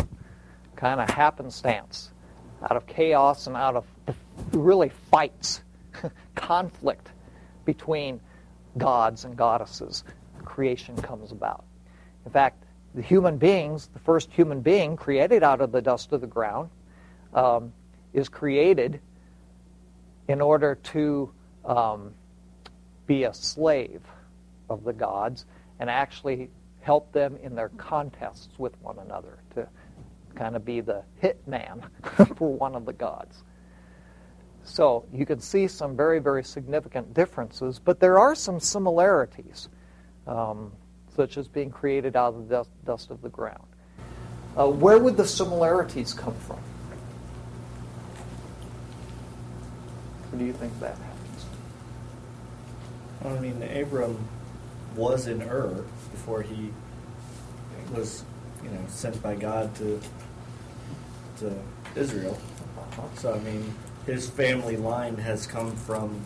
kind 0.76 1.00
of 1.00 1.08
happenstance, 1.08 2.12
out 2.62 2.76
of 2.76 2.86
chaos 2.86 3.46
and 3.46 3.56
out 3.56 3.74
of 3.74 3.86
really 4.52 4.90
fights, 5.10 5.62
conflict 6.34 7.08
between 7.64 8.20
gods 8.76 9.24
and 9.24 9.34
goddesses. 9.36 10.04
Creation 10.44 10.94
comes 10.96 11.32
about. 11.32 11.64
In 12.26 12.32
fact, 12.32 12.64
the 12.94 13.02
human 13.02 13.38
beings, 13.38 13.88
the 13.92 13.98
first 13.98 14.30
human 14.32 14.60
being 14.60 14.96
created 14.96 15.42
out 15.42 15.60
of 15.60 15.72
the 15.72 15.80
dust 15.80 16.12
of 16.12 16.20
the 16.20 16.26
ground, 16.26 16.70
um, 17.34 17.72
is 18.12 18.28
created 18.28 19.00
in 20.28 20.40
order 20.40 20.76
to 20.76 21.32
um, 21.64 22.12
be 23.06 23.24
a 23.24 23.34
slave 23.34 24.02
of 24.68 24.84
the 24.84 24.92
gods 24.92 25.46
and 25.78 25.90
actually 25.90 26.50
help 26.80 27.12
them 27.12 27.36
in 27.42 27.54
their 27.54 27.68
contests 27.70 28.58
with 28.58 28.80
one 28.80 28.98
another 28.98 29.38
to 29.54 29.68
kind 30.34 30.56
of 30.56 30.64
be 30.64 30.80
the 30.80 31.02
hit 31.16 31.46
man 31.46 31.82
for 32.36 32.52
one 32.52 32.74
of 32.74 32.86
the 32.86 32.92
gods. 32.92 33.44
So 34.62 35.04
you 35.12 35.26
can 35.26 35.40
see 35.40 35.66
some 35.66 35.96
very, 35.96 36.18
very 36.18 36.44
significant 36.44 37.14
differences, 37.14 37.78
but 37.78 37.98
there 37.98 38.18
are 38.18 38.34
some 38.34 38.60
similarities. 38.60 39.68
Um, 40.26 40.72
such 41.14 41.36
as 41.36 41.48
being 41.48 41.70
created 41.70 42.16
out 42.16 42.34
of 42.34 42.48
the 42.48 42.54
dust, 42.54 42.70
dust 42.84 43.10
of 43.10 43.22
the 43.22 43.28
ground. 43.28 43.66
Uh, 44.56 44.68
where 44.68 44.98
would 44.98 45.16
the 45.16 45.26
similarities 45.26 46.12
come 46.12 46.34
from? 46.34 46.58
Where 50.30 50.38
do 50.38 50.44
you 50.44 50.52
think 50.52 50.78
that 50.80 50.96
happens? 50.96 51.46
I 53.24 53.38
mean, 53.40 53.62
Abram 53.62 54.16
was 54.96 55.26
in 55.26 55.42
Ur 55.42 55.84
before 56.10 56.42
he 56.42 56.70
was, 57.94 58.24
you 58.62 58.70
know, 58.70 58.80
sent 58.88 59.22
by 59.22 59.34
God 59.34 59.74
to 59.76 60.00
to 61.38 61.52
Israel. 61.96 62.38
Uh-huh. 62.78 63.02
So 63.16 63.34
I 63.34 63.38
mean, 63.40 63.74
his 64.06 64.28
family 64.28 64.76
line 64.76 65.16
has 65.16 65.46
come 65.46 65.74
from 65.74 66.20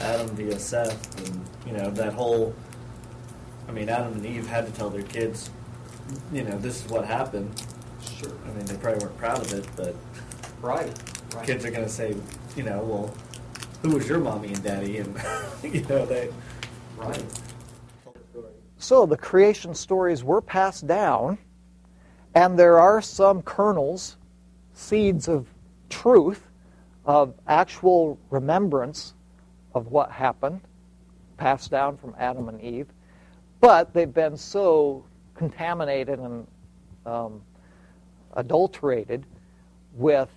Adam 0.00 0.28
via 0.36 0.58
Seth, 0.58 1.26
and 1.26 1.44
you 1.66 1.72
know 1.72 1.90
that 1.90 2.12
whole 2.12 2.54
I 3.68 3.72
mean, 3.72 3.88
Adam 3.88 4.12
and 4.12 4.26
Eve 4.26 4.46
had 4.46 4.66
to 4.66 4.72
tell 4.72 4.90
their 4.90 5.02
kids, 5.02 5.50
you 6.32 6.42
know, 6.44 6.56
this 6.58 6.84
is 6.84 6.90
what 6.90 7.04
happened. 7.04 7.50
Sure. 8.18 8.32
I 8.46 8.52
mean, 8.52 8.64
they 8.66 8.76
probably 8.76 9.04
weren't 9.04 9.18
proud 9.18 9.40
of 9.40 9.52
it, 9.52 9.66
but 9.76 9.94
Right. 10.62 10.92
right. 11.34 11.46
kids 11.46 11.64
are 11.64 11.70
going 11.70 11.84
to 11.84 11.90
say, 11.90 12.16
you 12.56 12.62
know, 12.62 12.82
well, 12.82 13.14
who 13.82 13.90
was 13.90 14.08
your 14.08 14.18
mommy 14.18 14.48
and 14.48 14.62
daddy? 14.62 14.98
And, 14.98 15.14
you 15.62 15.82
know, 15.82 16.06
they. 16.06 16.32
Right. 16.96 17.24
So 18.78 19.04
the 19.06 19.16
creation 19.16 19.74
stories 19.74 20.22
were 20.22 20.40
passed 20.40 20.86
down 20.86 21.38
and 22.34 22.58
there 22.58 22.78
are 22.78 23.00
some 23.00 23.40
kernels, 23.42 24.18
seeds 24.74 25.26
of 25.26 25.48
truth, 25.88 26.42
of 27.06 27.32
actual 27.48 28.18
remembrance 28.30 29.14
of 29.74 29.88
what 29.88 30.10
happened, 30.10 30.60
passed 31.38 31.70
down 31.70 31.96
from 31.96 32.14
Adam 32.18 32.48
and 32.50 32.60
Eve, 32.60 32.88
but 33.66 33.92
they've 33.92 34.14
been 34.14 34.36
so 34.36 35.04
contaminated 35.34 36.20
and 36.20 36.46
um, 37.04 37.42
adulterated 38.34 39.26
with 39.94 40.28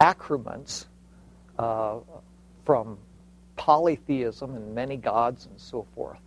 accrements 0.00 0.86
uh, 1.58 1.96
from 2.66 2.98
polytheism 3.56 4.54
and 4.54 4.74
many 4.74 4.98
gods 4.98 5.46
and 5.46 5.58
so 5.58 5.86
forth 5.94 6.18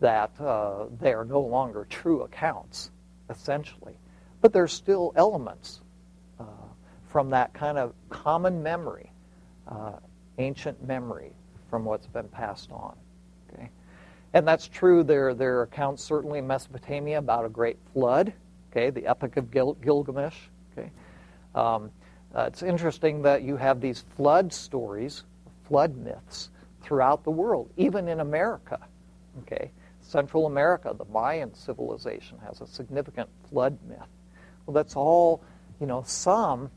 that 0.00 0.32
uh, 0.40 0.86
they 1.00 1.12
are 1.12 1.24
no 1.24 1.40
longer 1.40 1.86
true 1.88 2.22
accounts, 2.22 2.90
essentially. 3.30 3.94
But 4.40 4.52
there's 4.52 4.72
still 4.72 5.12
elements 5.14 5.82
uh, 6.40 6.44
from 7.06 7.30
that 7.30 7.54
kind 7.54 7.78
of 7.78 7.94
common 8.10 8.60
memory, 8.60 9.12
uh, 9.68 9.92
ancient 10.38 10.84
memory 10.84 11.30
from 11.70 11.84
what's 11.84 12.08
been 12.08 12.26
passed 12.26 12.72
on. 12.72 12.96
And 14.34 14.48
that's 14.48 14.66
true. 14.66 15.02
There, 15.02 15.34
there 15.34 15.58
are 15.58 15.62
accounts 15.62 16.02
certainly 16.02 16.38
in 16.38 16.46
Mesopotamia 16.46 17.18
about 17.18 17.44
a 17.44 17.48
great 17.48 17.78
flood, 17.92 18.32
okay, 18.70 18.90
the 18.90 19.06
Epic 19.06 19.36
of 19.36 19.50
Gil- 19.50 19.74
Gilgamesh. 19.74 20.36
Okay? 20.72 20.90
Um, 21.54 21.90
uh, 22.34 22.44
it's 22.44 22.62
interesting 22.62 23.22
that 23.22 23.42
you 23.42 23.56
have 23.56 23.80
these 23.80 24.04
flood 24.16 24.52
stories, 24.52 25.24
flood 25.68 25.96
myths, 25.96 26.50
throughout 26.82 27.24
the 27.24 27.30
world, 27.30 27.70
even 27.76 28.08
in 28.08 28.20
America. 28.20 28.78
Okay, 29.42 29.70
Central 30.00 30.46
America, 30.46 30.94
the 30.96 31.04
Mayan 31.06 31.54
civilization 31.54 32.38
has 32.46 32.60
a 32.60 32.66
significant 32.66 33.28
flood 33.50 33.78
myth. 33.88 33.98
Well, 34.66 34.74
that's 34.74 34.96
all, 34.96 35.42
you 35.80 35.86
know, 35.86 36.02
some 36.06 36.70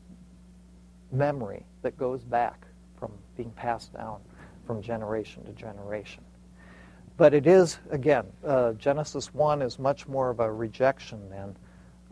memory 1.12 1.64
that 1.82 1.96
goes 1.98 2.22
back 2.22 2.66
from 2.98 3.12
being 3.36 3.50
passed 3.50 3.92
down 3.92 4.20
from 4.66 4.82
generation 4.82 5.44
to 5.44 5.52
generation. 5.52 6.24
But 7.16 7.32
it 7.32 7.46
is, 7.46 7.78
again, 7.90 8.26
uh, 8.44 8.72
Genesis 8.72 9.32
1 9.32 9.62
is 9.62 9.78
much 9.78 10.06
more 10.06 10.30
of 10.30 10.40
a 10.40 10.52
rejection 10.52 11.30
than 11.30 11.56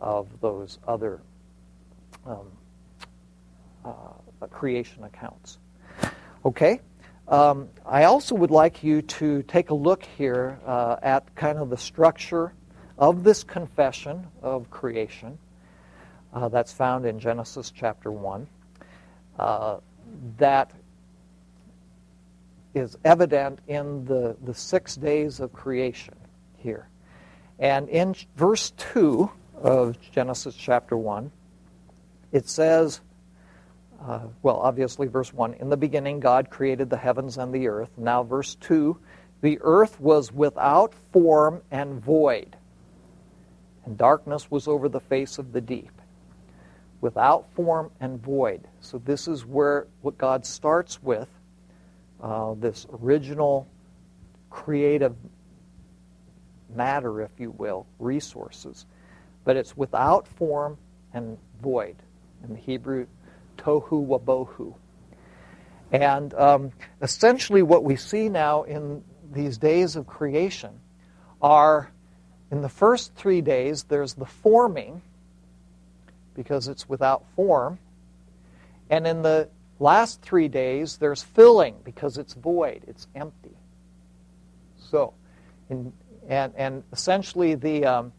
of 0.01 0.27
those 0.41 0.79
other 0.87 1.21
um, 2.25 2.51
uh, 3.85 4.47
creation 4.49 5.03
accounts. 5.03 5.59
Okay? 6.43 6.81
Um, 7.27 7.69
I 7.85 8.03
also 8.03 8.35
would 8.35 8.51
like 8.51 8.83
you 8.83 9.01
to 9.03 9.43
take 9.43 9.69
a 9.69 9.75
look 9.75 10.03
here 10.17 10.59
uh, 10.65 10.97
at 11.01 11.35
kind 11.35 11.57
of 11.59 11.69
the 11.69 11.77
structure 11.77 12.53
of 12.97 13.23
this 13.23 13.43
confession 13.43 14.27
of 14.41 14.69
creation 14.69 15.37
uh, 16.33 16.49
that's 16.49 16.71
found 16.71 17.05
in 17.05 17.19
Genesis 17.19 17.71
chapter 17.71 18.11
1. 18.11 18.47
Uh, 19.37 19.77
that 20.37 20.71
is 22.75 22.97
evident 23.05 23.59
in 23.67 24.05
the, 24.05 24.35
the 24.43 24.53
six 24.53 24.95
days 24.95 25.39
of 25.39 25.53
creation 25.53 26.13
here. 26.57 26.89
And 27.57 27.87
in 27.87 28.15
verse 28.35 28.71
2 28.71 29.31
of 29.55 29.97
Genesis 30.11 30.55
chapter 30.55 30.97
1, 30.97 31.31
it 32.33 32.49
says, 32.49 32.99
uh, 34.05 34.27
well, 34.43 34.57
obviously, 34.57 35.07
verse 35.07 35.33
1 35.33 35.53
In 35.55 35.69
the 35.69 35.77
beginning, 35.77 36.19
God 36.19 36.49
created 36.49 36.89
the 36.89 36.97
heavens 36.97 37.37
and 37.37 37.53
the 37.53 37.67
earth. 37.67 37.89
Now, 37.97 38.23
verse 38.23 38.55
2 38.55 38.97
The 39.41 39.57
earth 39.61 39.99
was 40.01 40.33
without 40.33 40.93
form 41.13 41.61
and 41.71 42.03
void, 42.03 42.57
and 43.85 43.97
darkness 43.97 44.51
was 44.51 44.67
over 44.67 44.89
the 44.89 44.99
face 44.99 45.37
of 45.37 45.53
the 45.53 45.61
deep. 45.61 45.91
Without 46.99 47.49
form 47.53 47.91
and 47.99 48.21
void. 48.21 48.67
So, 48.81 48.97
this 48.97 49.27
is 49.27 49.45
where 49.45 49.87
what 50.01 50.17
God 50.17 50.45
starts 50.45 51.01
with 51.01 51.29
uh, 52.21 52.53
this 52.55 52.85
original 53.01 53.67
creative 54.49 55.15
matter, 56.73 57.21
if 57.21 57.31
you 57.39 57.51
will, 57.51 57.85
resources. 57.99 58.85
But 59.43 59.57
it's 59.57 59.77
without 59.77 60.27
form 60.27 60.77
and 61.13 61.37
void. 61.61 61.95
In 62.43 62.53
the 62.53 62.59
Hebrew, 62.59 63.07
tohu 63.57 64.07
wabohu. 64.07 64.73
And 65.91 66.33
um, 66.33 66.71
essentially, 67.01 67.61
what 67.61 67.83
we 67.83 67.95
see 67.95 68.29
now 68.29 68.63
in 68.63 69.03
these 69.31 69.57
days 69.57 69.95
of 69.95 70.07
creation 70.07 70.79
are 71.41 71.91
in 72.51 72.61
the 72.61 72.69
first 72.69 73.15
three 73.15 73.41
days, 73.41 73.83
there's 73.83 74.13
the 74.13 74.25
forming, 74.25 75.01
because 76.33 76.67
it's 76.67 76.87
without 76.87 77.25
form. 77.35 77.79
And 78.89 79.07
in 79.07 79.21
the 79.21 79.49
last 79.79 80.21
three 80.21 80.47
days, 80.47 80.97
there's 80.97 81.23
filling, 81.23 81.75
because 81.83 82.17
it's 82.17 82.33
void, 82.33 82.83
it's 82.87 83.07
empty. 83.15 83.57
So, 84.77 85.13
in, 85.69 85.91
and, 86.27 86.53
and 86.55 86.83
essentially, 86.91 87.55
the 87.55 87.85
um, 87.85 88.13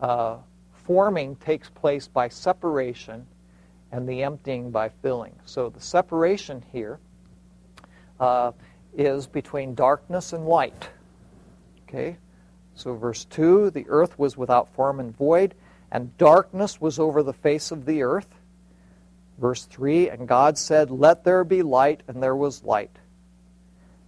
uh, 0.00 0.36
forming 0.86 1.36
takes 1.36 1.68
place 1.68 2.08
by 2.08 2.28
separation 2.28 3.26
and 3.92 4.08
the 4.08 4.22
emptying 4.22 4.70
by 4.70 4.88
filling. 4.88 5.34
So 5.44 5.68
the 5.68 5.80
separation 5.80 6.64
here 6.72 6.98
uh, 8.18 8.52
is 8.96 9.26
between 9.26 9.74
darkness 9.74 10.32
and 10.32 10.46
light. 10.46 10.88
Okay? 11.88 12.16
So, 12.74 12.94
verse 12.94 13.24
2 13.26 13.70
the 13.70 13.86
earth 13.88 14.18
was 14.18 14.36
without 14.36 14.72
form 14.74 15.00
and 15.00 15.16
void, 15.16 15.54
and 15.90 16.16
darkness 16.18 16.80
was 16.80 16.98
over 16.98 17.22
the 17.22 17.32
face 17.32 17.70
of 17.70 17.86
the 17.86 18.02
earth. 18.02 18.28
Verse 19.38 19.64
3 19.64 20.10
And 20.10 20.28
God 20.28 20.58
said, 20.58 20.90
Let 20.90 21.24
there 21.24 21.44
be 21.44 21.62
light, 21.62 22.02
and 22.08 22.22
there 22.22 22.36
was 22.36 22.64
light. 22.64 22.96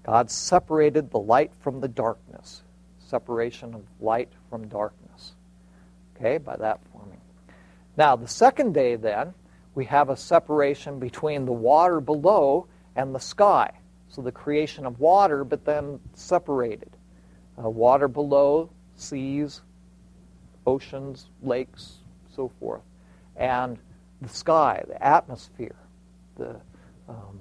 God 0.04 0.30
separated 0.30 1.10
the 1.10 1.18
light 1.18 1.52
from 1.60 1.80
the 1.80 1.88
darkness. 1.88 2.62
Separation 2.98 3.74
of 3.74 3.82
light 4.00 4.30
from 4.48 4.68
darkness. 4.68 5.34
Okay, 6.16 6.38
by 6.38 6.56
that 6.56 6.80
forming. 6.92 7.20
Now, 7.96 8.16
the 8.16 8.28
second 8.28 8.72
day 8.74 8.96
then 8.96 9.34
we 9.74 9.84
have 9.86 10.08
a 10.08 10.16
separation 10.16 10.98
between 10.98 11.44
the 11.44 11.52
water 11.52 12.00
below 12.00 12.66
and 12.96 13.14
the 13.14 13.20
sky. 13.20 13.70
So 14.08 14.22
the 14.22 14.32
creation 14.32 14.86
of 14.86 14.98
water, 14.98 15.44
but 15.44 15.64
then 15.64 16.00
separated. 16.14 16.90
Uh, 17.62 17.68
water 17.68 18.08
below, 18.08 18.70
seas, 18.96 19.60
oceans, 20.66 21.28
lakes, 21.42 21.98
so 22.34 22.50
forth. 22.60 22.82
And 23.36 23.78
the 24.20 24.28
sky, 24.28 24.82
the 24.86 25.02
atmosphere, 25.04 25.76
the 26.36 26.56
um, 27.08 27.40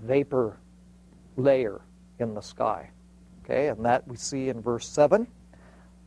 vapor 0.00 0.56
layer 1.36 1.80
in 2.18 2.34
the 2.34 2.40
sky. 2.40 2.90
Okay, 3.44 3.68
and 3.68 3.84
that 3.84 4.06
we 4.08 4.16
see 4.16 4.48
in 4.48 4.60
verse 4.60 4.88
7. 4.88 5.26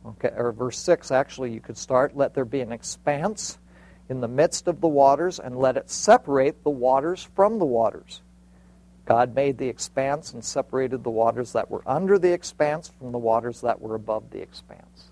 Okay, 0.06 0.32
or 0.36 0.52
verse 0.52 0.78
6, 0.78 1.10
actually, 1.10 1.52
you 1.52 1.60
could 1.60 1.76
start. 1.76 2.16
Let 2.16 2.34
there 2.34 2.44
be 2.44 2.60
an 2.60 2.72
expanse 2.72 3.58
in 4.08 4.20
the 4.20 4.28
midst 4.28 4.68
of 4.68 4.80
the 4.80 4.88
waters 4.88 5.38
and 5.38 5.58
let 5.58 5.76
it 5.76 5.90
separate 5.90 6.62
the 6.64 6.70
waters 6.70 7.28
from 7.34 7.58
the 7.58 7.64
waters. 7.64 8.22
God 9.04 9.34
made 9.34 9.58
the 9.58 9.68
expanse 9.68 10.32
and 10.32 10.44
separated 10.44 11.02
the 11.02 11.10
waters 11.10 11.52
that 11.52 11.70
were 11.70 11.82
under 11.86 12.18
the 12.18 12.32
expanse 12.32 12.88
from 12.98 13.12
the 13.12 13.18
waters 13.18 13.60
that 13.62 13.80
were 13.80 13.94
above 13.94 14.30
the 14.30 14.40
expanse. 14.40 15.10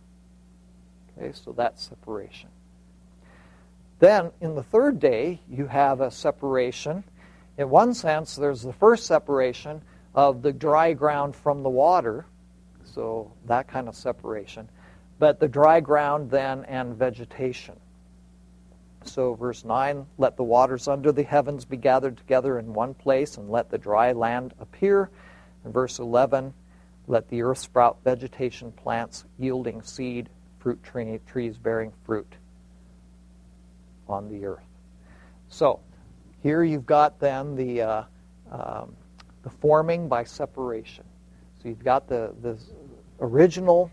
Okay, 1.16 1.32
so 1.32 1.52
that's 1.52 1.82
separation. 1.82 2.50
Then, 3.98 4.30
in 4.40 4.54
the 4.54 4.62
third 4.62 5.00
day, 5.00 5.40
you 5.48 5.66
have 5.66 6.00
a 6.00 6.10
separation. 6.10 7.02
In 7.56 7.70
one 7.70 7.94
sense, 7.94 8.36
there's 8.36 8.62
the 8.62 8.72
first 8.72 9.06
separation 9.06 9.80
of 10.14 10.42
the 10.42 10.52
dry 10.52 10.92
ground 10.92 11.34
from 11.34 11.62
the 11.62 11.70
water, 11.70 12.26
so 12.84 13.32
that 13.46 13.68
kind 13.68 13.88
of 13.88 13.94
separation. 13.94 14.68
But 15.18 15.40
the 15.40 15.48
dry 15.48 15.80
ground 15.80 16.30
then 16.30 16.64
and 16.66 16.94
vegetation. 16.94 17.76
So, 19.04 19.34
verse 19.34 19.64
9 19.64 20.06
let 20.18 20.36
the 20.36 20.42
waters 20.42 20.88
under 20.88 21.12
the 21.12 21.22
heavens 21.22 21.64
be 21.64 21.76
gathered 21.78 22.18
together 22.18 22.58
in 22.58 22.74
one 22.74 22.92
place, 22.92 23.38
and 23.38 23.48
let 23.48 23.70
the 23.70 23.78
dry 23.78 24.12
land 24.12 24.52
appear. 24.60 25.10
And 25.64 25.72
verse 25.72 25.98
11 25.98 26.52
let 27.06 27.28
the 27.28 27.42
earth 27.42 27.58
sprout 27.58 27.98
vegetation, 28.04 28.72
plants 28.72 29.24
yielding 29.38 29.80
seed, 29.80 30.28
fruit 30.58 30.82
tree, 30.82 31.20
trees 31.26 31.56
bearing 31.56 31.92
fruit 32.04 32.36
on 34.08 34.28
the 34.28 34.46
earth. 34.46 34.64
So, 35.48 35.80
here 36.42 36.62
you've 36.64 36.86
got 36.86 37.18
then 37.18 37.54
the, 37.56 37.82
uh, 37.82 38.04
um, 38.50 38.96
the 39.42 39.50
forming 39.50 40.08
by 40.08 40.24
separation. 40.24 41.04
So, 41.62 41.68
you've 41.68 41.84
got 41.84 42.08
the, 42.08 42.34
the 42.42 42.58
original 43.20 43.90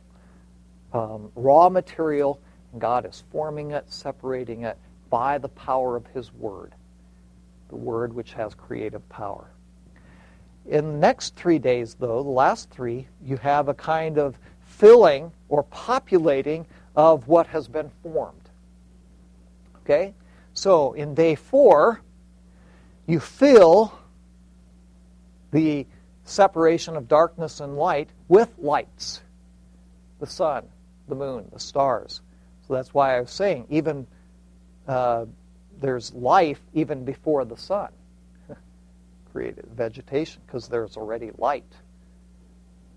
um, 0.93 1.31
raw 1.35 1.69
material, 1.69 2.39
and 2.71 2.81
God 2.81 3.05
is 3.05 3.23
forming 3.31 3.71
it, 3.71 3.91
separating 3.91 4.63
it, 4.63 4.77
by 5.09 5.37
the 5.37 5.49
power 5.49 5.95
of 5.95 6.05
His 6.07 6.33
Word, 6.33 6.73
the 7.69 7.75
Word 7.75 8.13
which 8.13 8.33
has 8.33 8.53
creative 8.53 9.07
power. 9.09 9.49
In 10.65 10.93
the 10.93 10.97
next 10.97 11.35
three 11.35 11.59
days, 11.59 11.95
though, 11.95 12.23
the 12.23 12.29
last 12.29 12.69
three, 12.69 13.07
you 13.23 13.37
have 13.37 13.67
a 13.67 13.73
kind 13.73 14.17
of 14.17 14.37
filling 14.61 15.31
or 15.49 15.63
populating 15.63 16.65
of 16.95 17.27
what 17.27 17.47
has 17.47 17.67
been 17.67 17.91
formed. 18.01 18.42
Okay? 19.83 20.13
So 20.53 20.93
in 20.93 21.13
day 21.13 21.35
four, 21.35 22.01
you 23.05 23.19
fill 23.19 23.93
the 25.51 25.85
separation 26.25 26.95
of 26.95 27.07
darkness 27.07 27.59
and 27.59 27.77
light 27.77 28.09
with 28.27 28.49
lights 28.57 29.21
the 30.19 30.25
sun, 30.27 30.65
the 31.09 31.15
moon, 31.15 31.45
the 31.51 31.59
stars. 31.59 32.21
So 32.65 32.73
that's 32.73 32.93
why 32.93 33.17
I 33.17 33.19
was 33.19 33.31
saying, 33.31 33.65
even 33.69 34.07
uh, 34.87 35.25
there's 35.81 36.13
life 36.13 36.61
even 36.73 37.03
before 37.03 37.43
the 37.43 37.57
sun 37.57 37.89
created 39.33 39.65
vegetation, 39.75 40.41
because 40.45 40.69
there's 40.69 40.95
already 40.95 41.31
light, 41.37 41.69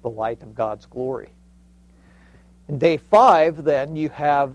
the 0.03 0.11
light 0.11 0.40
of 0.42 0.55
God's 0.55 0.87
glory. 0.87 1.31
In 2.68 2.79
day 2.79 2.96
five, 2.96 3.64
then, 3.64 3.96
you 3.96 4.09
have 4.11 4.55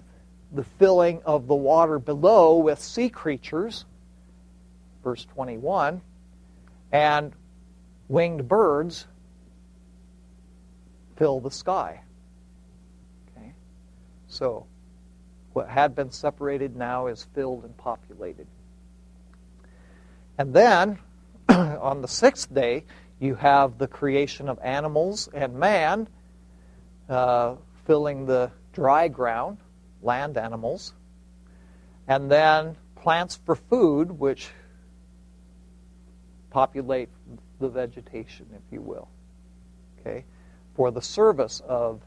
the 0.51 0.63
filling 0.63 1.21
of 1.23 1.47
the 1.47 1.55
water 1.55 1.99
below 1.99 2.57
with 2.57 2.79
sea 2.79 3.09
creatures, 3.09 3.85
verse 5.03 5.25
21, 5.33 6.01
and 6.91 7.33
winged 8.07 8.47
birds 8.47 9.07
fill 11.15 11.39
the 11.39 11.51
sky. 11.51 12.01
Okay? 13.37 13.53
So, 14.27 14.65
what 15.53 15.69
had 15.69 15.95
been 15.95 16.11
separated 16.11 16.75
now 16.75 17.07
is 17.07 17.27
filled 17.33 17.63
and 17.63 17.75
populated. 17.77 18.47
And 20.37 20.53
then, 20.53 20.99
on 21.49 22.01
the 22.01 22.07
sixth 22.07 22.53
day, 22.53 22.85
you 23.19 23.35
have 23.35 23.77
the 23.77 23.87
creation 23.87 24.49
of 24.49 24.57
animals 24.63 25.29
and 25.33 25.53
man 25.53 26.07
uh, 27.07 27.55
filling 27.85 28.25
the 28.25 28.51
dry 28.73 29.07
ground, 29.07 29.57
land 30.01 30.37
animals, 30.37 30.93
and 32.07 32.29
then 32.29 32.75
plants 32.95 33.39
for 33.45 33.55
food, 33.55 34.11
which 34.11 34.49
populate 36.49 37.09
the 37.59 37.69
vegetation, 37.69 38.45
if 38.53 38.61
you 38.71 38.81
will, 38.81 39.07
okay, 39.99 40.25
for 40.75 40.91
the 40.91 41.01
service 41.01 41.61
of 41.67 42.01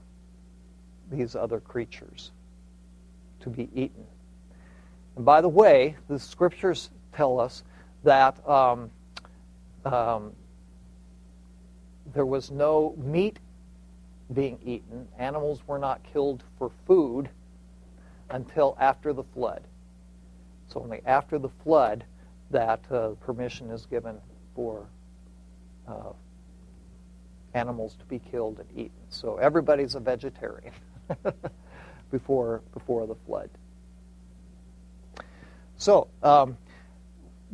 these 1.11 1.35
other 1.35 1.61
creatures 1.61 2.33
to 3.40 3.50
be 3.50 3.68
eaten. 3.74 4.07
And 5.16 5.24
by 5.24 5.40
the 5.40 5.48
way, 5.48 5.96
the 6.09 6.18
scriptures 6.18 6.90
tell 7.12 7.38
us 7.38 7.62
that 8.02 8.46
um, 8.48 8.90
um, 9.85 10.33
there 12.12 12.26
was 12.26 12.50
no 12.50 12.94
meat 12.98 13.38
being 14.33 14.59
eaten. 14.64 15.09
Animals 15.18 15.62
were 15.66 15.78
not 15.78 16.00
killed 16.12 16.42
for 16.59 16.70
food 16.87 17.28
until 18.35 18.77
after 18.81 19.12
the 19.12 19.23
flood. 19.23 19.62
It's 20.66 20.75
only 20.75 21.01
after 21.07 21.38
the 21.38 21.49
flood 21.62 22.05
that 22.51 22.81
uh, 22.90 23.11
permission 23.20 23.70
is 23.70 23.87
given 23.87 24.18
for 24.57 24.87
uh, 25.87 26.12
animals 27.55 27.94
to 27.94 28.05
be 28.07 28.18
killed 28.18 28.59
and 28.59 28.68
eaten. 28.77 28.90
So 29.09 29.37
everybody's 29.37 29.94
a 29.94 30.01
vegetarian 30.01 30.75
before 32.11 32.62
before 32.73 33.07
the 33.07 33.14
flood. 33.27 33.51
So 35.77 36.09
um, 36.25 36.59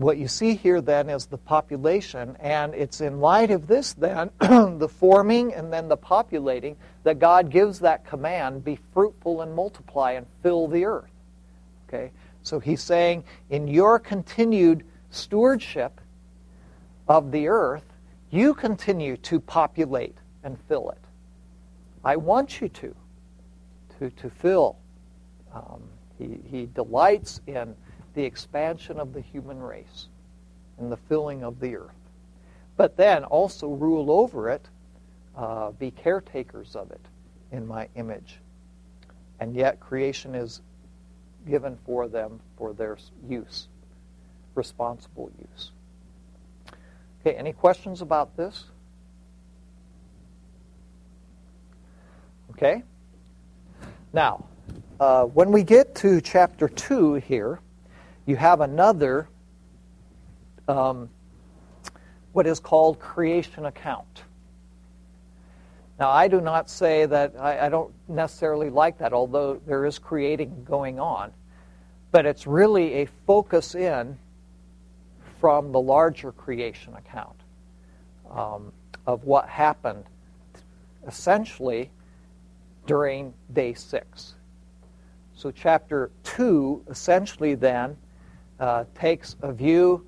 what 0.00 0.16
you 0.16 0.28
see 0.28 0.54
here 0.54 0.80
then 0.80 1.10
is 1.10 1.26
the 1.26 1.36
population, 1.36 2.34
and 2.40 2.74
it's 2.74 3.02
in 3.02 3.20
light 3.20 3.50
of 3.50 3.66
this 3.66 3.92
then 3.92 4.30
the 4.40 4.88
forming 4.88 5.52
and 5.52 5.70
then 5.70 5.88
the 5.88 5.96
populating 5.96 6.76
that 7.02 7.18
God 7.18 7.50
gives 7.50 7.80
that 7.80 8.06
command: 8.06 8.64
be 8.64 8.78
fruitful 8.94 9.42
and 9.42 9.54
multiply 9.54 10.12
and 10.12 10.26
fill 10.42 10.68
the 10.68 10.86
earth. 10.86 11.10
Okay, 11.86 12.12
so 12.42 12.58
He's 12.58 12.82
saying 12.82 13.24
in 13.50 13.68
your 13.68 13.98
continued 13.98 14.84
stewardship 15.10 16.00
of 17.06 17.30
the 17.30 17.48
earth 17.48 17.84
you 18.30 18.54
continue 18.54 19.18
to 19.18 19.38
populate 19.38 20.16
and 20.44 20.58
fill 20.66 20.90
it. 20.90 21.04
I 22.04 22.16
want 22.16 22.62
you 22.62 22.70
to, 22.70 22.94
to, 23.98 24.10
to 24.10 24.30
fill. 24.30 24.76
Um, 25.52 25.82
he, 26.16 26.38
he 26.48 26.66
delights 26.66 27.40
in 27.46 27.74
the 28.14 28.24
expansion 28.24 28.98
of 28.98 29.12
the 29.12 29.20
human 29.20 29.60
race 29.60 30.08
and 30.78 30.90
the 30.90 30.96
filling 30.96 31.44
of 31.44 31.60
the 31.60 31.76
earth. 31.76 31.90
But 32.76 32.96
then 32.96 33.24
also 33.24 33.68
rule 33.68 34.10
over 34.10 34.48
it, 34.48 34.68
uh, 35.36 35.70
be 35.72 35.90
caretakers 35.90 36.74
of 36.74 36.90
it 36.90 37.00
in 37.52 37.66
my 37.66 37.88
image. 37.94 38.38
And 39.38 39.54
yet 39.54 39.80
creation 39.80 40.34
is 40.34 40.62
given 41.48 41.78
for 41.84 42.08
them 42.08 42.40
for 42.56 42.72
their 42.72 42.98
use, 43.28 43.68
responsible 44.54 45.30
use. 45.38 45.72
Okay, 47.20 47.36
any 47.36 47.52
questions 47.52 48.00
about 48.00 48.36
this? 48.36 48.64
Okay. 52.50 52.82
Now, 54.12 54.44
uh, 54.98 55.24
when 55.24 55.52
we 55.52 55.62
get 55.62 55.94
to 55.96 56.20
chapter 56.20 56.68
2 56.68 57.14
here, 57.14 57.60
you 58.30 58.36
have 58.36 58.60
another, 58.60 59.28
um, 60.68 61.10
what 62.32 62.46
is 62.46 62.60
called 62.60 63.00
creation 63.00 63.66
account. 63.66 64.22
Now, 65.98 66.10
I 66.10 66.28
do 66.28 66.40
not 66.40 66.70
say 66.70 67.06
that, 67.06 67.34
I, 67.38 67.66
I 67.66 67.68
don't 67.68 67.92
necessarily 68.08 68.70
like 68.70 68.98
that, 68.98 69.12
although 69.12 69.60
there 69.66 69.84
is 69.84 69.98
creating 69.98 70.64
going 70.64 71.00
on, 71.00 71.32
but 72.12 72.24
it's 72.24 72.46
really 72.46 73.02
a 73.02 73.06
focus 73.26 73.74
in 73.74 74.16
from 75.40 75.72
the 75.72 75.80
larger 75.80 76.30
creation 76.32 76.94
account 76.94 77.36
um, 78.30 78.72
of 79.06 79.24
what 79.24 79.48
happened 79.48 80.04
essentially 81.06 81.90
during 82.86 83.34
day 83.52 83.74
six. 83.74 84.36
So, 85.34 85.50
chapter 85.50 86.10
two 86.22 86.84
essentially 86.88 87.54
then 87.54 87.96
uh, 88.60 88.84
takes 88.94 89.36
a 89.42 89.52
view, 89.52 90.06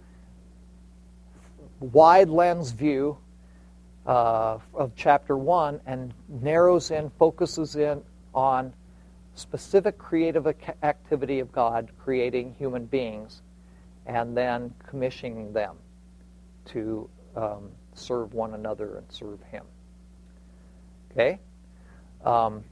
wide 1.80 2.28
lens 2.28 2.70
view 2.70 3.16
uh, 4.06 4.58
of 4.74 4.92
chapter 4.94 5.36
one, 5.36 5.80
and 5.86 6.12
narrows 6.28 6.90
in, 6.90 7.10
focuses 7.18 7.76
in 7.76 8.02
on 8.34 8.72
specific 9.34 9.96
creative 9.96 10.46
activity 10.82 11.40
of 11.40 11.50
God 11.50 11.90
creating 11.98 12.54
human 12.58 12.84
beings 12.84 13.42
and 14.06 14.36
then 14.36 14.74
commissioning 14.86 15.52
them 15.52 15.76
to 16.66 17.08
um, 17.36 17.70
serve 17.94 18.34
one 18.34 18.54
another 18.54 18.98
and 18.98 19.10
serve 19.10 19.40
Him. 19.50 19.64
Okay? 21.10 21.38
Um, 22.24 22.62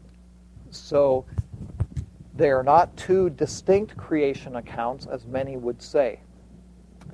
so 0.71 1.25
they 2.35 2.51
are 2.51 2.63
not 2.63 2.97
two 2.97 3.31
distinct 3.31 3.97
creation 3.97 4.57
accounts, 4.57 5.07
as 5.07 5.27
many 5.27 5.57
would 5.57 5.83
say. 5.83 6.21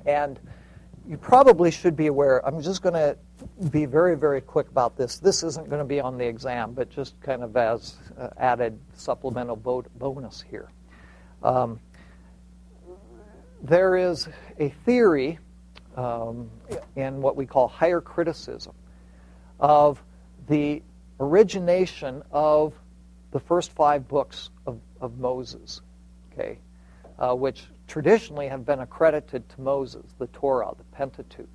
And 0.05 0.39
you 1.07 1.17
probably 1.17 1.71
should 1.71 1.95
be 1.95 2.07
aware, 2.07 2.45
I'm 2.45 2.61
just 2.61 2.81
going 2.81 2.93
to 2.93 3.17
be 3.69 3.85
very, 3.85 4.15
very 4.15 4.41
quick 4.41 4.67
about 4.67 4.97
this. 4.97 5.19
This 5.19 5.43
isn't 5.43 5.69
going 5.69 5.79
to 5.79 5.85
be 5.85 5.99
on 5.99 6.17
the 6.17 6.25
exam, 6.25 6.73
but 6.73 6.89
just 6.89 7.19
kind 7.21 7.43
of 7.43 7.55
as 7.55 7.95
uh, 8.17 8.29
added 8.37 8.77
supplemental 8.93 9.55
bonus 9.55 10.43
here. 10.49 10.69
Um, 11.43 11.79
there 13.61 13.95
is 13.95 14.27
a 14.59 14.69
theory 14.85 15.39
um, 15.95 16.49
in 16.95 17.21
what 17.21 17.35
we 17.35 17.45
call 17.45 17.67
higher 17.67 18.01
criticism 18.01 18.73
of 19.59 20.03
the 20.47 20.83
origination 21.19 22.21
of 22.31 22.73
the 23.31 23.39
first 23.39 23.71
five 23.71 24.07
books 24.07 24.51
of, 24.65 24.79
of 25.01 25.17
Moses, 25.17 25.81
okay, 26.31 26.59
uh, 27.19 27.33
which 27.35 27.65
traditionally 27.87 28.47
have 28.47 28.65
been 28.65 28.79
accredited 28.79 29.47
to 29.49 29.61
Moses, 29.61 30.13
the 30.17 30.27
Torah, 30.27 30.73
the 30.77 30.83
Pentateuch. 30.85 31.47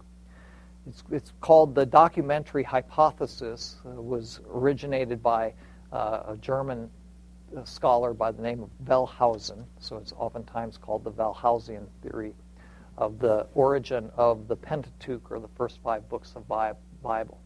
It's, 0.88 1.03
it's 1.11 1.32
called 1.40 1.74
the 1.74 1.86
documentary 1.86 2.62
hypothesis, 2.62 3.76
uh, 3.84 3.90
was 3.90 4.40
originated 4.53 5.22
by 5.22 5.55
uh, 5.93 6.22
a 6.28 6.36
German 6.40 6.90
scholar 7.64 8.14
by 8.14 8.32
the 8.32 8.43
name 8.43 8.62
of 8.62 8.70
Wellhausen, 8.84 9.64
so 9.78 9.97
it's 9.97 10.12
oftentimes 10.12 10.78
called 10.78 11.05
the 11.05 11.12
Wellhausian 11.12 11.86
theory 12.03 12.34
of 12.99 13.18
the 13.18 13.47
origin 13.55 14.11
of 14.16 14.49
the 14.49 14.57
Pentateuch 14.57 15.30
or 15.30 15.38
the 15.38 15.49
first 15.57 15.80
five 15.82 16.09
books 16.09 16.34
of 16.36 16.47
Bible. 16.49 17.40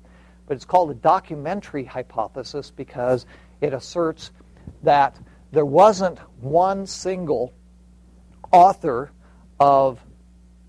But 0.46 0.54
it's 0.54 0.64
called 0.64 0.90
a 0.90 0.94
documentary 0.94 1.84
hypothesis 1.84 2.70
because 2.70 3.26
it 3.60 3.72
asserts 3.72 4.30
that 4.82 5.18
there 5.52 5.66
wasn't 5.66 6.18
one 6.40 6.86
single 6.86 7.52
author 8.52 9.10
of 9.58 10.00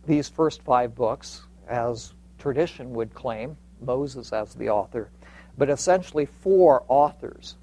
these 0.06 0.30
first 0.30 0.62
five 0.62 0.96
books, 0.96 1.44
as 1.68 2.14
tradition 2.38 2.92
would 2.94 3.14
claim, 3.14 3.58
Moses 3.82 4.32
as 4.34 4.54
the 4.54 4.70
author, 4.70 5.10
but 5.58 5.70
essentially 5.70 6.26
four 6.26 6.84
authors. 6.88 7.56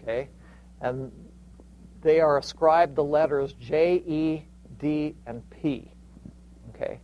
Okay? 0.00 0.28
and 0.80 1.12
they 2.02 2.20
are 2.20 2.38
ascribed 2.38 2.96
the 2.96 3.04
letters 3.04 3.52
J, 3.54 4.02
E, 4.06 4.44
D, 4.78 5.14
and 5.26 5.48
P. 5.50 5.90
Okay. 6.70 7.00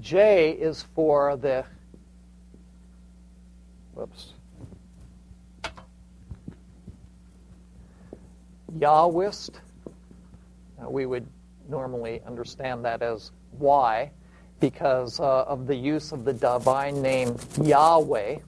J 0.00 0.50
is 0.50 0.82
for 0.94 1.36
the 1.36 1.64
whoops. 3.94 4.34
Yahwist. 8.78 9.60
Now, 10.78 10.90
we 10.90 11.06
would 11.06 11.26
normally 11.68 12.20
understand 12.26 12.84
that 12.84 13.02
as 13.02 13.32
Y 13.58 14.10
because 14.60 15.20
uh, 15.20 15.42
of 15.42 15.66
the 15.66 15.74
use 15.74 16.12
of 16.12 16.24
the 16.24 16.32
divine 16.32 17.00
name 17.00 17.36
Yahweh. 17.62 18.38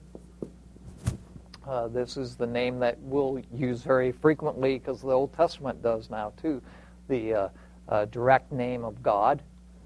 Uh, 1.65 1.87
this 1.87 2.17
is 2.17 2.35
the 2.35 2.45
name 2.45 2.79
that 2.79 2.99
we'll 2.99 3.41
use 3.53 3.81
very 3.81 4.11
frequently 4.11 4.77
because 4.77 5.01
the 5.01 5.07
Old 5.07 5.33
Testament 5.33 5.81
does 5.81 6.09
now 6.09 6.33
too. 6.41 6.61
The 7.07 7.33
uh, 7.33 7.49
uh, 7.87 8.05
direct 8.05 8.51
name 8.51 8.83
of 8.83 9.01
God, 9.01 9.41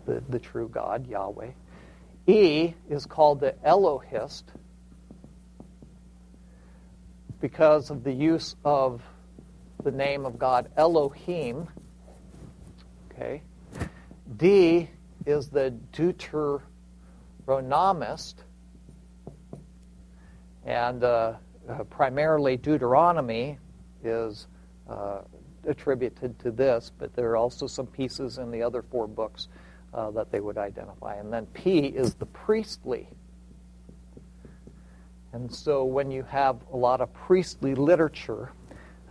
the, 0.06 0.24
the 0.30 0.40
true 0.40 0.70
God, 0.70 1.08
Yahweh. 1.08 1.52
E 2.26 2.74
is 2.90 3.06
called 3.06 3.40
the 3.40 3.56
Elohist 3.64 4.52
because 7.40 7.90
of 7.90 8.04
the 8.04 8.12
use 8.12 8.56
of 8.66 9.02
the 9.84 9.92
name 9.92 10.26
of 10.26 10.40
God 10.40 10.72
Elohim. 10.78 11.68
Okay. 13.12 13.42
D 14.38 14.90
is 15.26 15.50
the 15.50 15.74
Deuteronomist, 15.94 18.36
and 20.66 21.04
uh, 21.04 21.34
uh, 21.70 21.84
primarily 21.86 22.58
Deuteronomy 22.58 23.58
is 24.04 24.48
uh, 24.90 25.22
attributed 25.66 26.38
to 26.40 26.52
this, 26.52 26.92
but 26.98 27.14
there 27.16 27.30
are 27.32 27.38
also 27.38 27.68
some 27.68 27.88
pieces 27.88 28.38
in 28.38 28.52
the 28.52 28.62
other 28.62 28.82
four 28.82 29.08
books 29.08 29.48
uh, 29.94 30.12
that 30.12 30.32
they 30.32 30.40
would 30.40 30.58
identify. 30.58 31.16
And 31.16 31.32
then 31.32 31.46
P 31.48 31.80
is 31.80 32.14
the 32.14 32.26
priestly. 32.28 33.10
And 35.34 35.54
so 35.54 35.84
when 35.84 36.10
you 36.10 36.24
have 36.24 36.58
a 36.74 36.78
lot 36.78 37.02
of 37.02 37.14
priestly 37.14 37.76
literature 37.76 38.52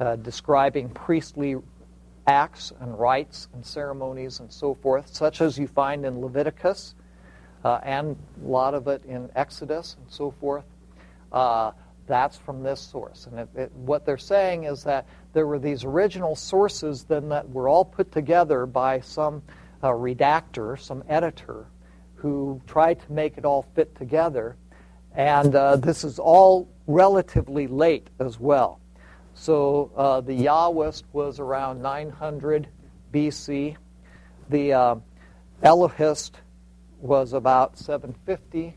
uh, 0.01 0.17
describing 0.17 0.89
priestly 0.91 1.57
acts 2.27 2.73
and 2.81 2.99
rites 2.99 3.49
and 3.55 3.65
ceremonies 3.65 4.41
and 4.41 4.53
so 4.53 4.75
forth, 4.75 5.15
such 5.15 5.41
as 5.41 5.59
you 5.59 5.67
find 5.67 6.05
in 6.05 6.21
Leviticus 6.21 6.95
uh, 7.65 7.81
and 7.83 8.17
a 8.43 8.47
lot 8.47 8.75
of 8.75 8.89
it 8.89 9.05
in 9.05 9.31
Exodus 9.35 9.97
and 10.01 10.11
so 10.11 10.31
forth. 10.31 10.65
Uh, 11.33 11.73
that's 12.07 12.37
from 12.37 12.63
this 12.63 12.81
source. 12.81 13.27
And 13.27 13.41
it, 13.41 13.49
it, 13.57 13.73
what 13.73 14.07
they're 14.07 14.19
saying 14.19 14.65
is 14.65 14.85
that 14.85 15.07
there 15.33 15.47
were 15.47 15.59
these 15.59 15.85
original 15.85 16.37
sources 16.37 17.05
then 17.05 17.29
that 17.31 17.49
were 17.49 17.69
all 17.69 17.85
put 17.85 18.13
together 18.13 18.67
by 18.67 19.01
some 19.01 19.43
uh, 19.83 19.89
redactor, 19.89 20.79
some 20.79 21.03
editor, 21.09 21.67
who 22.15 22.61
tried 22.67 23.01
to 23.01 23.13
make 23.13 23.37
it 23.37 23.45
all 23.45 23.67
fit 23.75 23.95
together. 23.97 24.57
And 25.15 25.55
uh, 25.55 25.77
this 25.77 26.05
is 26.05 26.19
all 26.19 26.69
relatively 26.87 27.67
late 27.67 28.09
as 28.21 28.39
well. 28.39 28.81
So 29.39 29.93
uh, 29.95 30.23
the 30.23 30.33
Yahwist 30.33 31.03
was 31.13 31.39
around 31.39 31.83
900 31.83 32.69
BC. 33.13 33.77
The 34.49 34.73
uh, 34.73 34.97
Elohist 35.63 36.41
was 37.01 37.35
about 37.35 37.79
750. 37.79 38.75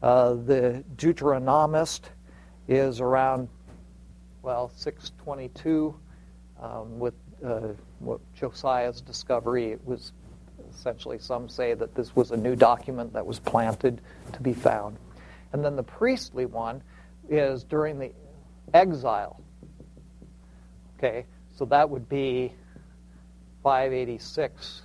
Uh, 0.00 0.34
the 0.34 0.84
Deuteronomist 0.96 2.02
is 2.68 3.00
around, 3.00 3.48
well, 4.42 4.70
622. 4.76 5.94
Um, 6.60 7.00
with 7.00 7.14
uh, 7.44 7.68
what 7.98 8.20
Josiah's 8.34 9.00
discovery, 9.00 9.72
it 9.72 9.84
was 9.84 10.12
essentially 10.70 11.18
some 11.18 11.48
say 11.48 11.74
that 11.74 11.96
this 11.96 12.14
was 12.14 12.30
a 12.30 12.36
new 12.36 12.54
document 12.54 13.12
that 13.14 13.26
was 13.26 13.40
planted 13.40 14.00
to 14.32 14.40
be 14.40 14.52
found. 14.52 14.96
And 15.52 15.64
then 15.64 15.74
the 15.74 15.82
priestly 15.82 16.46
one 16.46 16.82
is 17.32 17.64
during 17.64 17.98
the 17.98 18.12
exile. 18.74 19.40
Okay, 20.98 21.26
so 21.56 21.64
that 21.66 21.88
would 21.88 22.08
be 22.08 22.52
586 23.62 24.82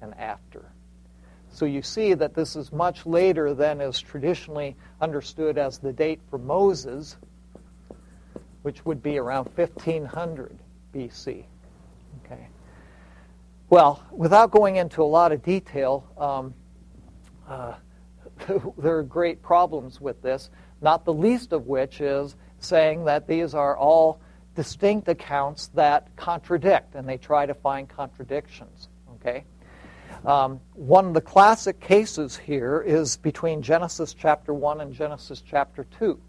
and 0.00 0.14
after. 0.14 0.64
So 1.50 1.66
you 1.66 1.82
see 1.82 2.14
that 2.14 2.34
this 2.34 2.56
is 2.56 2.72
much 2.72 3.06
later 3.06 3.54
than 3.54 3.80
is 3.80 4.00
traditionally 4.00 4.76
understood 5.00 5.56
as 5.56 5.78
the 5.78 5.92
date 5.92 6.20
for 6.28 6.38
Moses, 6.38 7.16
which 8.62 8.84
would 8.84 9.02
be 9.02 9.18
around 9.18 9.48
1500 9.54 10.58
BC. 10.92 11.44
Okay. 12.24 12.48
Well, 13.70 14.04
without 14.10 14.50
going 14.50 14.76
into 14.76 15.02
a 15.02 15.04
lot 15.04 15.32
of 15.32 15.42
detail, 15.42 16.04
um, 16.18 16.54
uh, 17.48 17.74
there 18.78 18.98
are 18.98 19.02
great 19.02 19.42
problems 19.42 20.00
with 20.00 20.20
this 20.22 20.50
not 20.84 21.04
the 21.04 21.12
least 21.12 21.52
of 21.52 21.66
which 21.66 22.00
is 22.00 22.36
saying 22.60 23.06
that 23.06 23.26
these 23.26 23.54
are 23.54 23.76
all 23.76 24.20
distinct 24.54 25.08
accounts 25.08 25.68
that 25.68 26.14
contradict, 26.14 26.94
and 26.94 27.08
they 27.08 27.16
try 27.16 27.46
to 27.46 27.54
find 27.54 27.88
contradictions. 27.88 28.88
Okay? 29.14 29.44
Um, 30.24 30.60
one 30.74 31.06
of 31.06 31.14
the 31.14 31.20
classic 31.20 31.80
cases 31.80 32.36
here 32.36 32.82
is 32.86 33.16
between 33.16 33.62
Genesis 33.62 34.14
chapter 34.14 34.54
1 34.54 34.82
and 34.82 34.92
Genesis 34.92 35.42
chapter 35.44 35.86
2, 35.98 36.20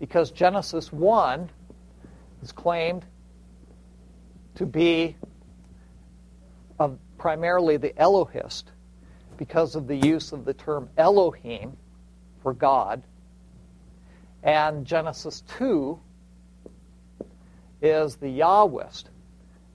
because 0.00 0.30
Genesis 0.30 0.92
1 0.92 1.50
is 2.42 2.52
claimed 2.52 3.04
to 4.56 4.66
be 4.66 5.14
of 6.78 6.98
primarily 7.18 7.76
the 7.76 7.96
Elohist 7.98 8.72
because 9.36 9.74
of 9.76 9.86
the 9.86 9.96
use 9.96 10.32
of 10.32 10.46
the 10.46 10.54
term 10.54 10.88
Elohim 10.96 11.76
for 12.42 12.54
God 12.54 13.02
and 14.42 14.86
Genesis 14.86 15.42
2 15.58 15.98
is 17.82 18.16
the 18.16 18.26
Yahwist 18.26 19.04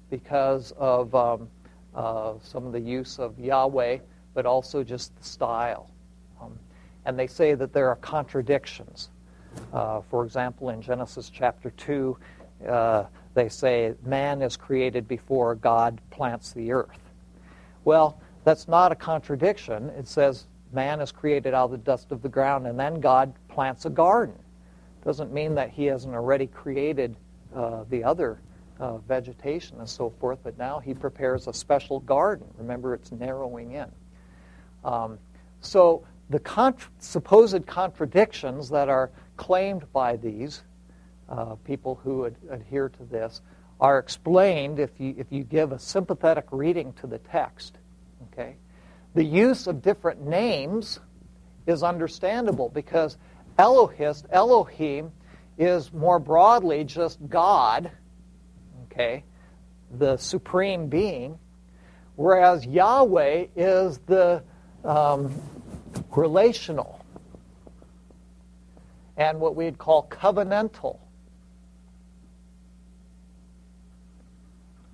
because 0.09 0.71
of 0.77 1.13
um, 1.13 1.49
uh, 1.93 2.33
some 2.41 2.65
of 2.65 2.73
the 2.73 2.79
use 2.79 3.19
of 3.19 3.37
Yahweh, 3.39 3.99
but 4.33 4.45
also 4.45 4.83
just 4.83 5.15
the 5.17 5.23
style. 5.23 5.89
Um, 6.41 6.57
and 7.05 7.17
they 7.17 7.27
say 7.27 7.53
that 7.53 7.73
there 7.73 7.89
are 7.89 7.95
contradictions. 7.97 9.09
Uh, 9.71 10.01
for 10.09 10.25
example, 10.25 10.69
in 10.69 10.81
Genesis 10.81 11.29
chapter 11.29 11.69
2, 11.71 12.17
uh, 12.67 13.03
they 13.33 13.49
say 13.49 13.93
man 14.03 14.41
is 14.41 14.57
created 14.57 15.07
before 15.07 15.55
God 15.55 16.01
plants 16.09 16.53
the 16.53 16.71
earth. 16.71 16.99
Well, 17.83 18.19
that's 18.43 18.67
not 18.67 18.91
a 18.91 18.95
contradiction. 18.95 19.89
It 19.89 20.07
says 20.07 20.45
man 20.73 21.01
is 21.01 21.11
created 21.11 21.53
out 21.53 21.65
of 21.65 21.71
the 21.71 21.77
dust 21.77 22.11
of 22.11 22.21
the 22.21 22.29
ground, 22.29 22.67
and 22.67 22.79
then 22.79 22.99
God 22.99 23.33
plants 23.47 23.85
a 23.85 23.89
garden 23.89 24.35
doesn't 25.05 25.31
mean 25.31 25.55
that 25.55 25.69
he 25.69 25.85
hasn't 25.85 26.15
already 26.15 26.47
created 26.47 27.15
uh, 27.55 27.85
the 27.89 28.03
other 28.03 28.41
uh, 28.79 28.97
vegetation 28.97 29.77
and 29.79 29.87
so 29.87 30.09
forth, 30.19 30.39
but 30.43 30.57
now 30.57 30.79
he 30.79 30.93
prepares 30.93 31.47
a 31.47 31.53
special 31.53 31.99
garden. 32.01 32.47
Remember, 32.57 32.93
it's 32.93 33.11
narrowing 33.11 33.73
in. 33.73 33.91
Um, 34.83 35.19
so 35.61 36.03
the 36.29 36.39
contra- 36.39 36.91
supposed 36.99 37.65
contradictions 37.67 38.69
that 38.69 38.89
are 38.89 39.11
claimed 39.37 39.91
by 39.93 40.17
these 40.17 40.63
uh, 41.29 41.55
people 41.63 41.99
who 42.03 42.25
ad- 42.25 42.35
adhere 42.49 42.89
to 42.89 43.03
this 43.03 43.41
are 43.79 43.99
explained 43.99 44.79
if 44.79 44.91
you, 44.99 45.13
if 45.17 45.27
you 45.31 45.43
give 45.43 45.71
a 45.71 45.79
sympathetic 45.79 46.45
reading 46.51 46.93
to 46.93 47.07
the 47.07 47.19
text. 47.19 47.77
Okay? 48.33 48.55
The 49.13 49.23
use 49.23 49.67
of 49.67 49.81
different 49.81 50.25
names 50.25 50.99
is 51.67 51.83
understandable 51.83 52.69
because 52.69 53.17
Elohist, 53.57 54.25
Elohim, 54.31 55.11
is 55.57 55.93
more 55.93 56.19
broadly 56.19 56.83
just 56.83 57.19
God, 57.29 57.91
okay, 58.85 59.23
the 59.97 60.17
supreme 60.17 60.87
being, 60.87 61.39
whereas 62.15 62.65
Yahweh 62.65 63.47
is 63.55 63.99
the 63.99 64.43
um, 64.83 65.33
relational 66.15 67.05
and 69.17 69.39
what 69.39 69.55
we'd 69.55 69.77
call 69.77 70.07
covenantal 70.09 70.99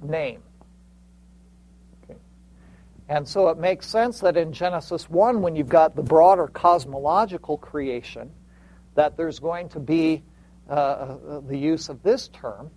name. 0.03 0.41
And 3.09 3.28
so 3.28 3.49
it 3.49 3.57
makes 3.57 3.88
sense 3.88 4.22
that 4.22 4.38
in 4.38 4.53
Genesis 4.53 5.09
1, 5.09 5.41
when 5.41 5.55
you've 5.55 5.68
got 5.68 5.97
the 5.97 6.01
broader 6.01 6.47
cosmological 6.47 7.57
creation, 7.57 8.32
that 8.96 9.18
there's 9.18 9.39
going 9.39 9.70
to 9.70 9.80
be 9.80 10.24
uh, 10.70 10.74
uh, 10.74 11.39
the 11.42 11.58
use 11.58 11.89
of 11.89 12.02
this 12.04 12.28
term, 12.30 12.70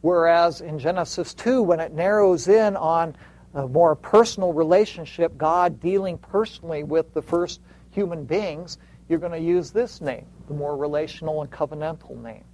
whereas 0.00 0.60
in 0.60 0.78
Genesis 0.78 1.34
2, 1.34 1.62
when 1.62 1.80
it 1.80 1.92
narrows 1.92 2.48
in 2.48 2.76
on 2.76 3.16
a 3.54 3.66
more 3.66 3.94
personal 3.94 4.52
relationship, 4.52 5.36
God 5.36 5.80
dealing 5.80 6.18
personally 6.18 6.84
with 6.84 7.12
the 7.14 7.22
first 7.22 7.60
human 7.90 8.24
beings, 8.24 8.78
you're 9.08 9.18
going 9.18 9.32
to 9.32 9.38
use 9.38 9.70
this 9.70 10.00
name, 10.00 10.26
the 10.48 10.54
more 10.54 10.76
relational 10.76 11.42
and 11.42 11.50
covenantal 11.50 12.16
name. 12.22 12.44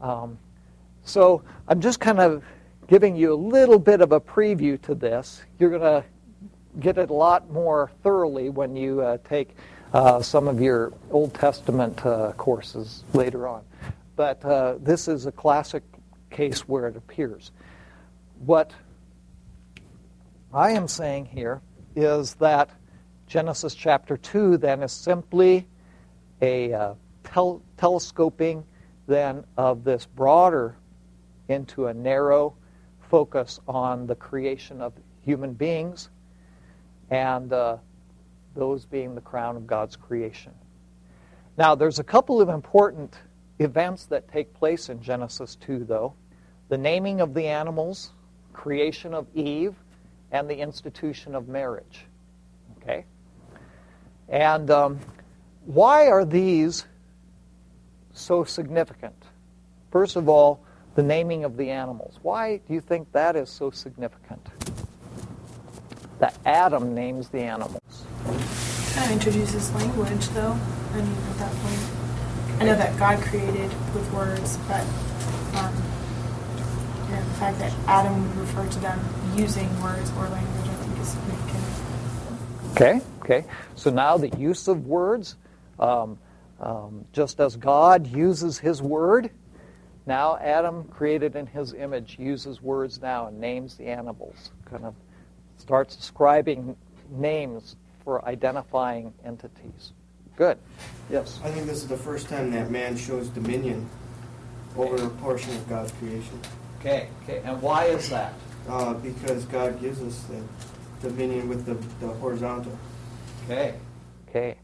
Um, 0.00 0.38
so 1.04 1.42
I'm 1.68 1.80
just 1.80 2.00
kind 2.00 2.18
of 2.18 2.44
giving 2.88 3.16
you 3.16 3.32
a 3.32 3.36
little 3.36 3.78
bit 3.78 4.00
of 4.00 4.12
a 4.12 4.20
preview 4.20 4.80
to 4.82 4.94
this. 4.94 5.42
You're 5.58 5.70
going 5.70 6.02
to 6.02 6.04
get 6.80 6.98
it 6.98 7.10
a 7.10 7.14
lot 7.14 7.50
more 7.50 7.90
thoroughly 8.02 8.50
when 8.50 8.76
you 8.76 9.00
uh, 9.00 9.18
take 9.28 9.56
uh, 9.96 10.20
some 10.20 10.46
of 10.46 10.60
your 10.60 10.92
Old 11.10 11.32
Testament 11.32 12.04
uh, 12.04 12.32
courses 12.32 13.02
later 13.14 13.48
on. 13.48 13.64
But 14.14 14.44
uh, 14.44 14.74
this 14.78 15.08
is 15.08 15.24
a 15.24 15.32
classic 15.32 15.82
case 16.28 16.68
where 16.68 16.86
it 16.86 16.96
appears. 16.96 17.50
What 18.44 18.74
I 20.52 20.72
am 20.72 20.86
saying 20.86 21.24
here 21.24 21.62
is 21.94 22.34
that 22.34 22.68
Genesis 23.26 23.74
chapter 23.74 24.18
2 24.18 24.58
then 24.58 24.82
is 24.82 24.92
simply 24.92 25.66
a 26.42 26.74
uh, 26.74 26.94
tel- 27.24 27.62
telescoping 27.78 28.66
then 29.06 29.44
of 29.56 29.82
this 29.82 30.04
broader 30.04 30.76
into 31.48 31.86
a 31.86 31.94
narrow 31.94 32.54
focus 33.08 33.60
on 33.66 34.06
the 34.06 34.14
creation 34.14 34.82
of 34.82 34.92
human 35.24 35.54
beings 35.54 36.10
and 37.08 37.50
uh, 37.54 37.78
those 38.56 38.84
being 38.84 39.14
the 39.14 39.20
crown 39.20 39.56
of 39.56 39.66
God's 39.66 39.96
creation. 39.96 40.52
Now, 41.56 41.74
there's 41.74 41.98
a 41.98 42.04
couple 42.04 42.40
of 42.40 42.48
important 42.48 43.14
events 43.58 44.06
that 44.06 44.30
take 44.30 44.52
place 44.54 44.88
in 44.88 45.02
Genesis 45.02 45.56
2, 45.56 45.84
though 45.84 46.14
the 46.68 46.78
naming 46.78 47.20
of 47.20 47.32
the 47.32 47.46
animals, 47.46 48.10
creation 48.52 49.14
of 49.14 49.26
Eve, 49.34 49.74
and 50.32 50.50
the 50.50 50.56
institution 50.56 51.34
of 51.34 51.48
marriage. 51.48 52.06
Okay? 52.78 53.04
And 54.28 54.70
um, 54.70 54.98
why 55.64 56.08
are 56.08 56.24
these 56.24 56.84
so 58.12 58.42
significant? 58.44 59.14
First 59.92 60.16
of 60.16 60.28
all, 60.28 60.60
the 60.96 61.02
naming 61.02 61.44
of 61.44 61.56
the 61.56 61.70
animals. 61.70 62.18
Why 62.22 62.56
do 62.56 62.74
you 62.74 62.80
think 62.80 63.12
that 63.12 63.36
is 63.36 63.50
so 63.50 63.70
significant? 63.70 64.44
That 66.18 66.36
Adam 66.44 66.94
names 66.94 67.28
the 67.28 67.40
animals. 67.40 67.80
Kind 68.26 69.06
of 69.06 69.12
introduces 69.12 69.72
language, 69.72 70.28
though. 70.30 70.58
I 70.92 70.96
mean, 71.00 71.16
at 71.30 71.38
that 71.38 71.52
point, 71.52 72.60
I 72.60 72.64
know 72.64 72.74
that 72.74 72.98
God 72.98 73.20
created 73.20 73.70
with 73.94 74.10
words, 74.12 74.56
but 74.68 74.80
um, 75.56 75.74
the 77.10 77.34
fact 77.38 77.58
that 77.58 77.72
Adam 77.86 78.22
would 78.22 78.36
refer 78.38 78.66
to 78.66 78.78
them 78.80 78.98
using 79.36 79.68
words 79.82 80.10
or 80.18 80.28
language, 80.28 80.68
I 80.68 80.74
think, 80.74 80.98
is 80.98 81.08
significant. 81.08 81.64
Okay, 82.72 83.00
okay. 83.20 83.44
So 83.74 83.90
now 83.90 84.16
the 84.16 84.28
use 84.38 84.68
of 84.68 84.86
words, 84.86 85.36
um, 85.78 86.18
um, 86.60 87.04
just 87.12 87.40
as 87.40 87.56
God 87.56 88.06
uses 88.06 88.58
His 88.58 88.80
word, 88.80 89.30
now 90.06 90.36
Adam, 90.38 90.84
created 90.84 91.36
in 91.36 91.46
His 91.46 91.74
image, 91.74 92.16
uses 92.18 92.62
words 92.62 93.00
now 93.00 93.26
and 93.26 93.38
names 93.38 93.76
the 93.76 93.86
animals. 93.86 94.50
Kind 94.64 94.84
of 94.84 94.94
starts 95.58 95.98
ascribing 95.98 96.76
names 97.10 97.76
for 98.06 98.24
identifying 98.24 99.12
entities. 99.24 99.92
Good. 100.36 100.58
Yes. 101.10 101.40
I 101.42 101.50
think 101.50 101.66
this 101.66 101.78
is 101.78 101.88
the 101.88 101.96
first 101.96 102.28
time 102.28 102.52
that 102.52 102.70
man 102.70 102.96
shows 102.96 103.28
dominion 103.28 103.90
over 104.76 104.94
a 104.94 105.10
portion 105.10 105.56
of 105.56 105.68
God's 105.68 105.90
creation. 105.90 106.38
Okay, 106.78 107.08
okay. 107.24 107.42
And 107.44 107.60
why 107.60 107.86
is 107.86 108.08
that? 108.10 108.32
Uh, 108.68 108.94
because 108.94 109.44
God 109.46 109.80
gives 109.80 110.00
us 110.02 110.22
the 110.30 111.08
dominion 111.08 111.48
with 111.48 111.66
the, 111.66 111.74
the 111.98 112.12
horizontal. 112.14 112.78
Okay. 113.44 113.74
Okay. 114.28 114.56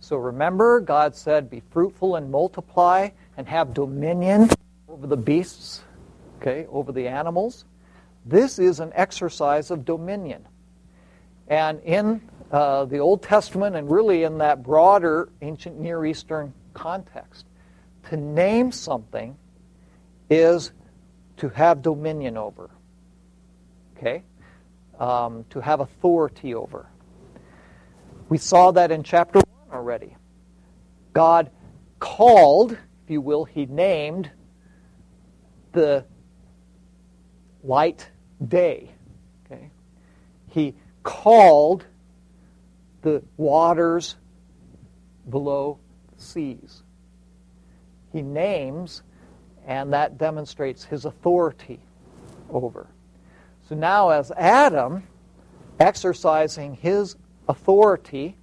So 0.00 0.16
remember, 0.16 0.80
God 0.80 1.14
said, 1.14 1.50
Be 1.50 1.60
fruitful 1.70 2.16
and 2.16 2.30
multiply 2.30 3.10
and 3.36 3.46
have 3.46 3.74
dominion 3.74 4.48
over 4.88 5.06
the 5.06 5.16
beasts, 5.16 5.82
okay, 6.40 6.64
over 6.70 6.90
the 6.90 7.06
animals. 7.06 7.66
This 8.24 8.58
is 8.58 8.80
an 8.80 8.92
exercise 8.94 9.70
of 9.70 9.84
dominion. 9.84 10.46
And 11.48 11.80
in 11.82 12.20
uh, 12.50 12.84
the 12.86 12.98
Old 12.98 13.22
Testament, 13.22 13.76
and 13.76 13.90
really 13.90 14.22
in 14.22 14.38
that 14.38 14.62
broader 14.62 15.28
ancient 15.42 15.78
Near 15.78 16.04
Eastern 16.06 16.52
context, 16.72 17.46
to 18.08 18.16
name 18.16 18.72
something 18.72 19.36
is 20.30 20.72
to 21.38 21.48
have 21.50 21.82
dominion 21.82 22.36
over. 22.36 22.70
Okay? 23.96 24.22
Um, 24.98 25.44
to 25.50 25.60
have 25.60 25.80
authority 25.80 26.54
over. 26.54 26.86
We 28.28 28.38
saw 28.38 28.70
that 28.72 28.90
in 28.90 29.02
chapter 29.02 29.40
1 29.68 29.78
already. 29.78 30.16
God 31.12 31.50
called, 31.98 32.72
if 32.72 33.10
you 33.10 33.20
will, 33.20 33.44
he 33.44 33.66
named 33.66 34.30
the 35.72 36.04
light 37.62 38.08
day. 38.46 38.90
Okay? 39.46 39.70
He 40.50 40.74
called 41.02 41.86
the 43.02 43.22
waters 43.36 44.16
below 45.28 45.78
the 46.16 46.22
seas. 46.22 46.82
He 48.12 48.22
names, 48.22 49.02
and 49.66 49.92
that 49.92 50.18
demonstrates 50.18 50.84
his 50.84 51.04
authority 51.04 51.80
over. 52.50 52.88
So 53.68 53.74
now, 53.74 54.10
as 54.10 54.30
Adam, 54.32 55.06
exercising 55.78 56.74
his 56.74 57.16
authority 57.48 58.36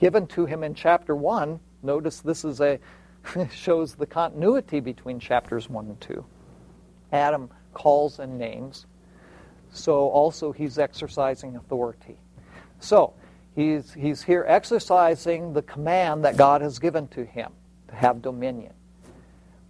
given 0.00 0.26
to 0.28 0.46
him 0.46 0.64
in 0.64 0.74
chapter 0.74 1.14
1, 1.14 1.60
notice 1.82 2.20
this 2.20 2.44
is 2.44 2.60
a 2.60 2.78
shows 3.52 3.94
the 3.94 4.06
continuity 4.06 4.80
between 4.80 5.20
chapters 5.20 5.68
1 5.68 5.86
and 5.86 6.00
2. 6.00 6.24
Adam 7.12 7.50
calls 7.74 8.18
and 8.18 8.38
names. 8.38 8.86
So 9.70 10.08
also 10.08 10.52
he's 10.52 10.78
exercising 10.78 11.56
authority. 11.56 12.18
So 12.80 13.14
he's, 13.58 13.92
he's 13.92 14.22
here 14.22 14.44
exercising 14.46 15.52
the 15.52 15.62
command 15.62 16.24
that 16.24 16.36
God 16.36 16.62
has 16.62 16.78
given 16.78 17.08
to 17.08 17.24
him 17.24 17.50
to 17.88 17.94
have 17.94 18.22
dominion. 18.22 18.72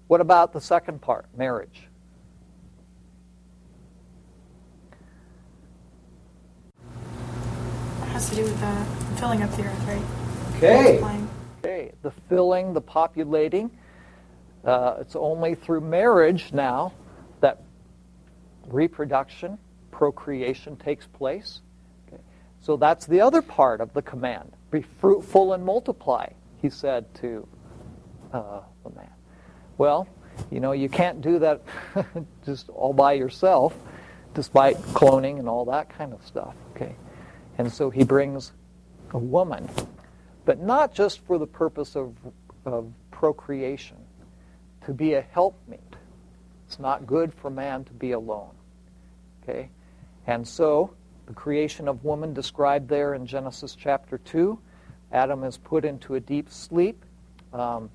What 0.09 0.21
about 0.21 0.53
the 0.53 0.61
second 0.61 1.01
part, 1.01 1.27
marriage? 1.35 1.89
It 8.03 8.09
has 8.09 8.29
to 8.29 8.37
do 8.37 8.43
with 8.43 8.61
the 8.61 8.87
filling 9.19 9.43
up 9.43 9.51
the 9.57 9.65
earth, 9.65 9.85
right? 9.87 10.03
Okay. 10.57 11.03
Okay, 11.61 11.93
the 12.03 12.11
filling, 12.29 12.75
the 12.75 12.81
populating. 12.81 13.71
Uh, 14.65 14.97
it's 15.01 15.17
only 15.17 15.55
through 15.55 15.81
marriage 15.81 16.53
now 16.53 16.93
that 17.41 17.63
reproduction, 18.67 19.57
procreation 19.91 20.77
takes 20.77 21.07
place. 21.07 21.63
So 22.61 22.77
that's 22.77 23.07
the 23.07 23.21
other 23.21 23.43
part 23.43 23.81
of 23.81 23.93
the 23.95 24.03
command. 24.03 24.53
Be 24.71 24.83
fruitful 24.83 25.53
and 25.53 25.65
multiply, 25.65 26.29
he 26.61 26.69
said 26.69 27.13
to 27.17 27.47
uh, 28.33 28.61
the 28.85 28.91
man. 28.91 29.11
Well, 29.79 30.09
you 30.51 30.61
know, 30.61 30.73
you 30.73 30.89
can't 30.89 31.21
do 31.21 31.39
that 31.39 31.63
just 32.45 32.69
all 32.69 32.93
by 32.93 33.13
yourself, 33.15 33.75
despite 34.35 34.77
cloning 34.77 35.39
and 35.39 35.49
all 35.49 35.65
that 35.67 35.89
kind 35.89 36.13
of 36.13 36.25
stuff. 36.27 36.55
Okay. 36.75 36.95
And 37.59 37.73
so 37.73 37.91
he 37.91 38.05
brings 38.05 38.53
a 39.13 39.19
woman, 39.19 39.69
but 40.45 40.61
not 40.61 40.95
just 40.95 41.21
for 41.27 41.39
the 41.39 41.47
purpose 41.47 41.97
of, 41.97 42.15
of 42.65 42.93
procreation, 43.11 43.97
to 44.87 44.93
be 44.93 45.15
a 45.15 45.23
helpmeet. 45.23 45.81
It's 46.67 46.79
not 46.79 47.07
good 47.07 47.33
for 47.35 47.51
man 47.51 47.85
to 47.85 47.93
be 47.93 48.13
alone. 48.13 48.55
Okay? 49.43 49.71
And 50.27 50.47
so, 50.47 50.95
the 51.29 51.35
creation 51.35 51.89
of 51.89 52.05
woman 52.05 52.33
described 52.33 52.89
there 52.89 53.13
in 53.13 53.27
Genesis 53.27 53.77
chapter 53.79 54.17
2, 54.17 54.59
Adam 55.13 55.45
is 55.45 55.59
put 55.59 55.85
into 55.85 56.15
a 56.15 56.21
deep 56.21 56.51
sleep. 56.51 57.05
Um, 57.53 57.91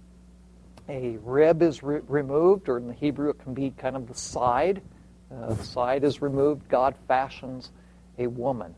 a 0.88 1.18
rib 1.24 1.64
is 1.64 1.82
re- 1.82 2.02
removed, 2.08 2.70
or 2.70 2.78
in 2.78 2.88
the 2.88 2.94
Hebrew 2.94 3.32
it 3.32 3.40
can 3.40 3.56
be 3.56 3.72
kind 3.72 3.96
of 3.96 4.08
the 4.08 4.14
side. 4.14 4.84
Uh, 5.32 5.56
the 5.56 5.64
side 5.64 6.04
is 6.04 6.22
removed. 6.22 6.70
God 6.70 6.96
fashions 7.08 7.72
a 8.20 8.28
woman. 8.28 8.76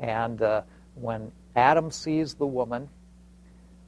And 0.00 0.40
uh, 0.40 0.62
when 0.94 1.30
Adam 1.54 1.90
sees 1.90 2.32
the 2.32 2.46
woman, 2.46 2.88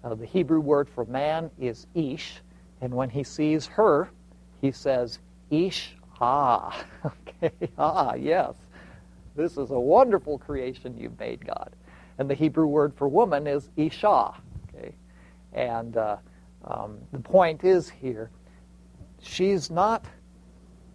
uh, 0.04 0.14
the 0.14 0.26
Hebrew 0.26 0.60
word 0.60 0.90
for 0.90 1.06
man 1.06 1.50
is 1.58 1.86
ish. 1.94 2.40
And 2.82 2.92
when 2.92 3.08
he 3.08 3.24
sees 3.24 3.66
her, 3.68 4.10
he 4.60 4.70
says, 4.70 5.18
Ish 5.50 5.96
ah. 6.20 6.84
okay, 7.06 7.70
ah, 7.78 8.14
yes. 8.14 8.54
This 9.38 9.56
is 9.56 9.70
a 9.70 9.78
wonderful 9.78 10.36
creation 10.36 10.98
you've 10.98 11.18
made, 11.20 11.46
God. 11.46 11.70
And 12.18 12.28
the 12.28 12.34
Hebrew 12.34 12.66
word 12.66 12.92
for 12.96 13.06
woman 13.06 13.46
is 13.46 13.70
Isha. 13.76 14.34
Okay? 14.74 14.96
And 15.52 15.96
uh, 15.96 16.16
um, 16.64 16.98
the 17.12 17.20
point 17.20 17.62
is 17.62 17.88
here, 17.88 18.30
she's 19.22 19.70
not 19.70 20.04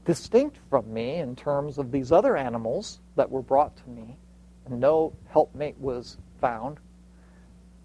distinct 0.04 0.58
from 0.70 0.94
me 0.94 1.16
in 1.16 1.38
terms 1.38 1.78
of 1.78 1.89
these 1.89 2.12
other 2.12 2.36
animals 2.36 3.00
that 3.16 3.32
were 3.32 3.41
brought 3.41 3.78
to 3.78 3.89
me, 3.89 4.18
and 4.66 4.78
no 4.78 5.14
helpmate 5.30 5.78
was 5.78 6.18
found. 6.41 6.80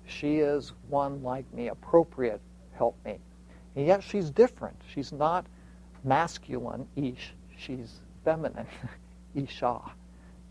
She 0.07 0.39
is 0.39 0.73
one 0.89 1.23
like 1.23 1.45
me, 1.55 1.69
appropriate 1.69 2.41
helpmate. 2.73 3.21
And 3.77 3.87
yet 3.87 4.03
she's 4.03 4.29
different. 4.29 4.77
She's 4.93 5.13
not 5.13 5.47
masculine 6.03 6.89
ish, 6.97 7.33
she's 7.57 8.01
feminine, 8.25 8.67
Isha. 9.37 9.81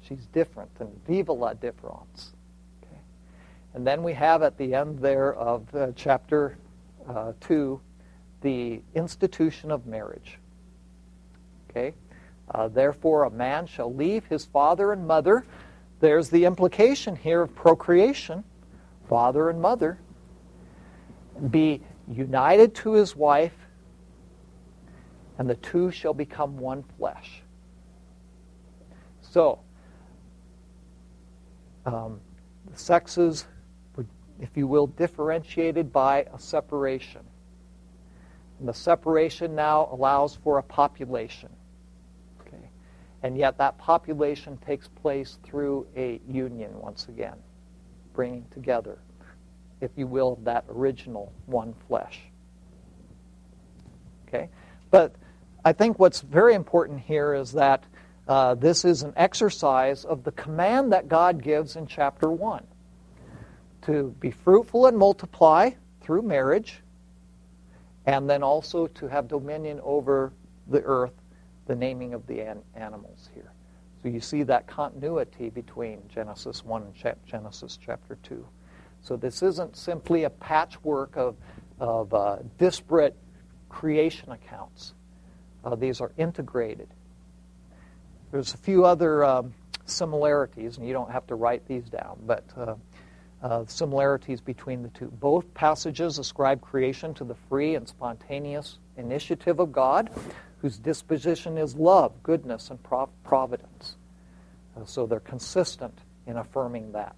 She's 0.07 0.25
different, 0.27 0.71
and 0.79 0.89
viva 1.05 1.33
la 1.33 1.53
difference. 1.53 2.33
Okay? 2.81 2.99
And 3.73 3.85
then 3.85 4.03
we 4.03 4.13
have 4.13 4.41
at 4.41 4.57
the 4.57 4.73
end 4.73 4.99
there 4.99 5.33
of 5.35 5.73
uh, 5.75 5.91
chapter 5.95 6.57
uh, 7.09 7.33
2 7.41 7.81
the 8.41 8.81
institution 8.93 9.71
of 9.71 9.85
marriage. 9.85 10.37
Okay? 11.69 11.93
Uh, 12.53 12.67
Therefore, 12.67 13.23
a 13.23 13.29
man 13.29 13.65
shall 13.65 13.93
leave 13.93 14.25
his 14.25 14.45
father 14.45 14.93
and 14.93 15.05
mother. 15.05 15.45
There's 15.99 16.29
the 16.29 16.45
implication 16.45 17.15
here 17.15 17.41
of 17.41 17.55
procreation, 17.55 18.43
father 19.09 19.49
and 19.49 19.59
mother. 19.59 19.99
Be 21.49 21.81
united 22.07 22.75
to 22.75 22.93
his 22.93 23.15
wife, 23.15 23.55
and 25.37 25.49
the 25.49 25.55
two 25.55 25.91
shall 25.91 26.13
become 26.13 26.57
one 26.57 26.83
flesh. 26.97 27.41
So, 29.21 29.59
um, 31.87 32.19
the 32.69 32.77
sexes, 32.77 33.47
were, 33.95 34.05
if 34.39 34.55
you 34.55 34.67
will, 34.67 34.87
differentiated 34.87 35.91
by 35.91 36.27
a 36.33 36.37
separation. 36.39 37.21
And 38.59 38.67
the 38.67 38.73
separation 38.73 39.55
now 39.55 39.87
allows 39.91 40.35
for 40.35 40.57
a 40.57 40.63
population. 40.63 41.49
Okay? 42.41 42.69
And 43.23 43.37
yet 43.37 43.57
that 43.57 43.77
population 43.77 44.57
takes 44.57 44.89
place 44.89 45.39
through 45.43 45.87
a 45.95 46.19
union 46.27 46.77
once 46.79 47.07
again, 47.07 47.37
bringing 48.13 48.45
together, 48.51 48.99
if 49.79 49.91
you 49.95 50.07
will, 50.07 50.39
that 50.43 50.65
original 50.69 51.31
one 51.45 51.73
flesh. 51.87 52.19
Okay? 54.27 54.49
But 54.91 55.15
I 55.63 55.71
think 55.71 55.99
what's 55.99 56.19
very 56.19 56.53
important 56.53 56.99
here 56.99 57.33
is 57.33 57.53
that 57.53 57.85
uh, 58.27 58.55
this 58.55 58.83
is 58.83 59.03
an 59.03 59.13
exercise 59.15 60.03
of 60.03 60.23
the 60.23 60.31
command 60.33 60.91
that 60.91 61.07
God 61.07 61.41
gives 61.41 61.75
in 61.75 61.87
chapter 61.87 62.29
1 62.29 62.65
to 63.83 64.15
be 64.19 64.31
fruitful 64.31 64.87
and 64.87 64.97
multiply 64.97 65.71
through 66.01 66.21
marriage, 66.21 66.81
and 68.05 68.29
then 68.29 68.43
also 68.43 68.87
to 68.87 69.07
have 69.07 69.27
dominion 69.27 69.79
over 69.83 70.33
the 70.67 70.81
earth, 70.83 71.13
the 71.67 71.75
naming 71.75 72.13
of 72.13 72.25
the 72.27 72.41
an- 72.41 72.63
animals 72.75 73.29
here. 73.33 73.51
So 74.01 74.09
you 74.09 74.19
see 74.19 74.43
that 74.43 74.67
continuity 74.67 75.49
between 75.49 76.01
Genesis 76.07 76.63
1 76.63 76.83
and 76.83 76.95
cha- 76.95 77.13
Genesis 77.25 77.77
chapter 77.83 78.17
2. 78.23 78.45
So 79.01 79.15
this 79.15 79.41
isn't 79.41 79.75
simply 79.75 80.23
a 80.23 80.29
patchwork 80.29 81.15
of, 81.15 81.35
of 81.79 82.13
uh, 82.13 82.37
disparate 82.57 83.15
creation 83.69 84.31
accounts. 84.31 84.93
Uh, 85.63 85.75
these 85.75 86.01
are 86.01 86.11
integrated. 86.17 86.89
There's 88.31 88.53
a 88.53 88.57
few 88.57 88.85
other 88.85 89.23
um, 89.23 89.53
similarities, 89.85 90.77
and 90.77 90.87
you 90.87 90.93
don't 90.93 91.11
have 91.11 91.25
to 91.27 91.35
write 91.35 91.65
these 91.67 91.85
down, 91.89 92.19
but 92.25 92.43
uh, 92.57 92.75
uh, 93.41 93.65
similarities 93.67 94.41
between 94.41 94.83
the 94.83 94.89
two. 94.89 95.07
Both 95.07 95.53
passages 95.53 96.19
ascribe 96.19 96.61
creation 96.61 97.13
to 97.15 97.23
the 97.23 97.35
free 97.49 97.75
and 97.75 97.87
spontaneous 97.87 98.79
initiative 98.97 99.59
of 99.59 99.71
God, 99.71 100.09
whose 100.61 100.77
disposition 100.77 101.57
is 101.57 101.75
love, 101.75 102.11
goodness, 102.23 102.69
and 102.69 102.81
prov- 102.83 103.09
providence. 103.23 103.95
Uh, 104.75 104.85
so 104.85 105.05
they're 105.05 105.19
consistent 105.19 105.97
in 106.25 106.37
affirming 106.37 106.91
that. 106.91 107.15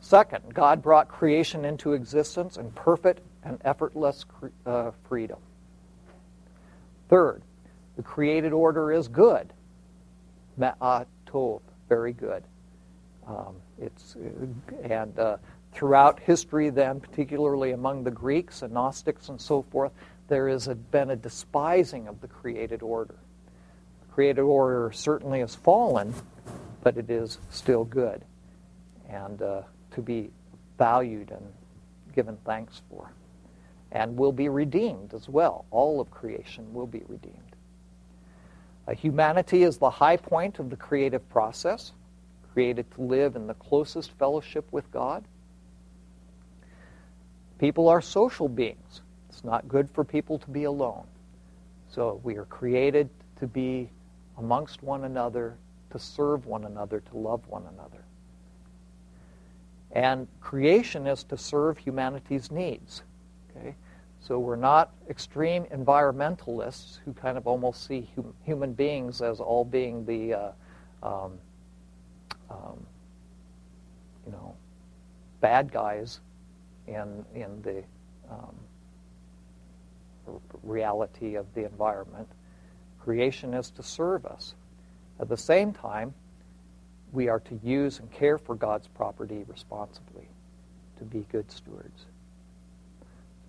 Second, 0.00 0.54
God 0.54 0.82
brought 0.82 1.08
creation 1.08 1.64
into 1.64 1.92
existence 1.92 2.56
in 2.56 2.70
perfect 2.72 3.20
and 3.44 3.58
effortless 3.64 4.24
cre- 4.24 4.48
uh, 4.66 4.90
freedom. 5.08 5.38
Third, 7.08 7.42
the 7.96 8.02
created 8.02 8.52
order 8.52 8.92
is 8.92 9.08
good. 9.08 9.52
Ma'atov, 10.58 11.60
very 11.88 12.12
good. 12.12 12.44
Um, 13.26 13.56
it's 13.80 14.16
and 14.82 15.18
uh, 15.18 15.36
throughout 15.72 16.20
history, 16.20 16.70
then 16.70 17.00
particularly 17.00 17.72
among 17.72 18.04
the 18.04 18.10
Greeks 18.10 18.62
and 18.62 18.72
Gnostics 18.72 19.28
and 19.28 19.40
so 19.40 19.62
forth, 19.70 19.92
there 20.28 20.48
has 20.48 20.68
been 20.68 21.10
a 21.10 21.16
despising 21.16 22.08
of 22.08 22.20
the 22.20 22.28
created 22.28 22.82
order. 22.82 23.14
The 24.00 24.12
created 24.12 24.42
order 24.42 24.90
certainly 24.92 25.40
has 25.40 25.54
fallen, 25.54 26.14
but 26.82 26.96
it 26.96 27.10
is 27.10 27.38
still 27.50 27.84
good, 27.84 28.24
and 29.08 29.40
uh, 29.42 29.62
to 29.92 30.02
be 30.02 30.30
valued 30.78 31.30
and 31.30 31.52
given 32.14 32.36
thanks 32.44 32.82
for, 32.88 33.12
and 33.92 34.16
will 34.16 34.32
be 34.32 34.48
redeemed 34.48 35.14
as 35.14 35.28
well. 35.28 35.66
All 35.70 36.00
of 36.00 36.10
creation 36.10 36.72
will 36.72 36.86
be 36.86 37.02
redeemed. 37.06 37.49
Uh, 38.90 38.94
humanity 38.94 39.62
is 39.62 39.78
the 39.78 39.90
high 39.90 40.16
point 40.16 40.58
of 40.58 40.68
the 40.68 40.76
creative 40.76 41.28
process, 41.28 41.92
created 42.52 42.90
to 42.90 43.02
live 43.02 43.36
in 43.36 43.46
the 43.46 43.54
closest 43.54 44.10
fellowship 44.12 44.66
with 44.72 44.90
God. 44.90 45.24
People 47.58 47.88
are 47.88 48.00
social 48.00 48.48
beings. 48.48 49.02
It's 49.28 49.44
not 49.44 49.68
good 49.68 49.88
for 49.90 50.02
people 50.02 50.38
to 50.40 50.50
be 50.50 50.64
alone. 50.64 51.06
So 51.88 52.20
we 52.24 52.36
are 52.36 52.46
created 52.46 53.08
to 53.38 53.46
be 53.46 53.90
amongst 54.38 54.82
one 54.82 55.04
another, 55.04 55.56
to 55.90 55.98
serve 55.98 56.46
one 56.46 56.64
another, 56.64 57.00
to 57.00 57.16
love 57.16 57.46
one 57.46 57.66
another. 57.72 58.02
And 59.92 60.26
creation 60.40 61.06
is 61.06 61.22
to 61.24 61.36
serve 61.36 61.78
humanity's 61.78 62.50
needs. 62.50 63.02
Okay? 63.50 63.76
So 64.20 64.38
we're 64.38 64.56
not 64.56 64.92
extreme 65.08 65.64
environmentalists 65.64 66.98
who 67.04 67.12
kind 67.14 67.38
of 67.38 67.46
almost 67.46 67.86
see 67.86 68.08
hum- 68.14 68.34
human 68.44 68.74
beings 68.74 69.22
as 69.22 69.40
all 69.40 69.64
being 69.64 70.04
the, 70.04 70.34
uh, 70.34 70.52
um, 71.02 71.38
um, 72.50 72.86
you 74.26 74.32
know, 74.32 74.54
bad 75.40 75.72
guys 75.72 76.20
in 76.86 77.24
in 77.34 77.62
the 77.62 77.82
um, 78.30 78.54
reality 80.62 81.36
of 81.36 81.52
the 81.54 81.64
environment. 81.64 82.28
Creation 83.00 83.54
is 83.54 83.70
to 83.70 83.82
serve 83.82 84.26
us. 84.26 84.54
At 85.18 85.28
the 85.28 85.36
same 85.36 85.72
time, 85.72 86.14
we 87.12 87.28
are 87.28 87.40
to 87.40 87.58
use 87.62 87.98
and 87.98 88.10
care 88.12 88.38
for 88.38 88.54
God's 88.54 88.86
property 88.88 89.44
responsibly, 89.48 90.28
to 90.98 91.04
be 91.04 91.26
good 91.32 91.50
stewards. 91.50 92.06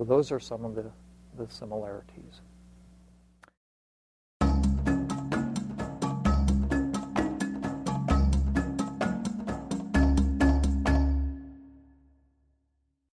So 0.01 0.05
those 0.05 0.31
are 0.31 0.39
some 0.39 0.65
of 0.65 0.73
the, 0.73 0.91
the 1.37 1.47
similarities. 1.47 2.41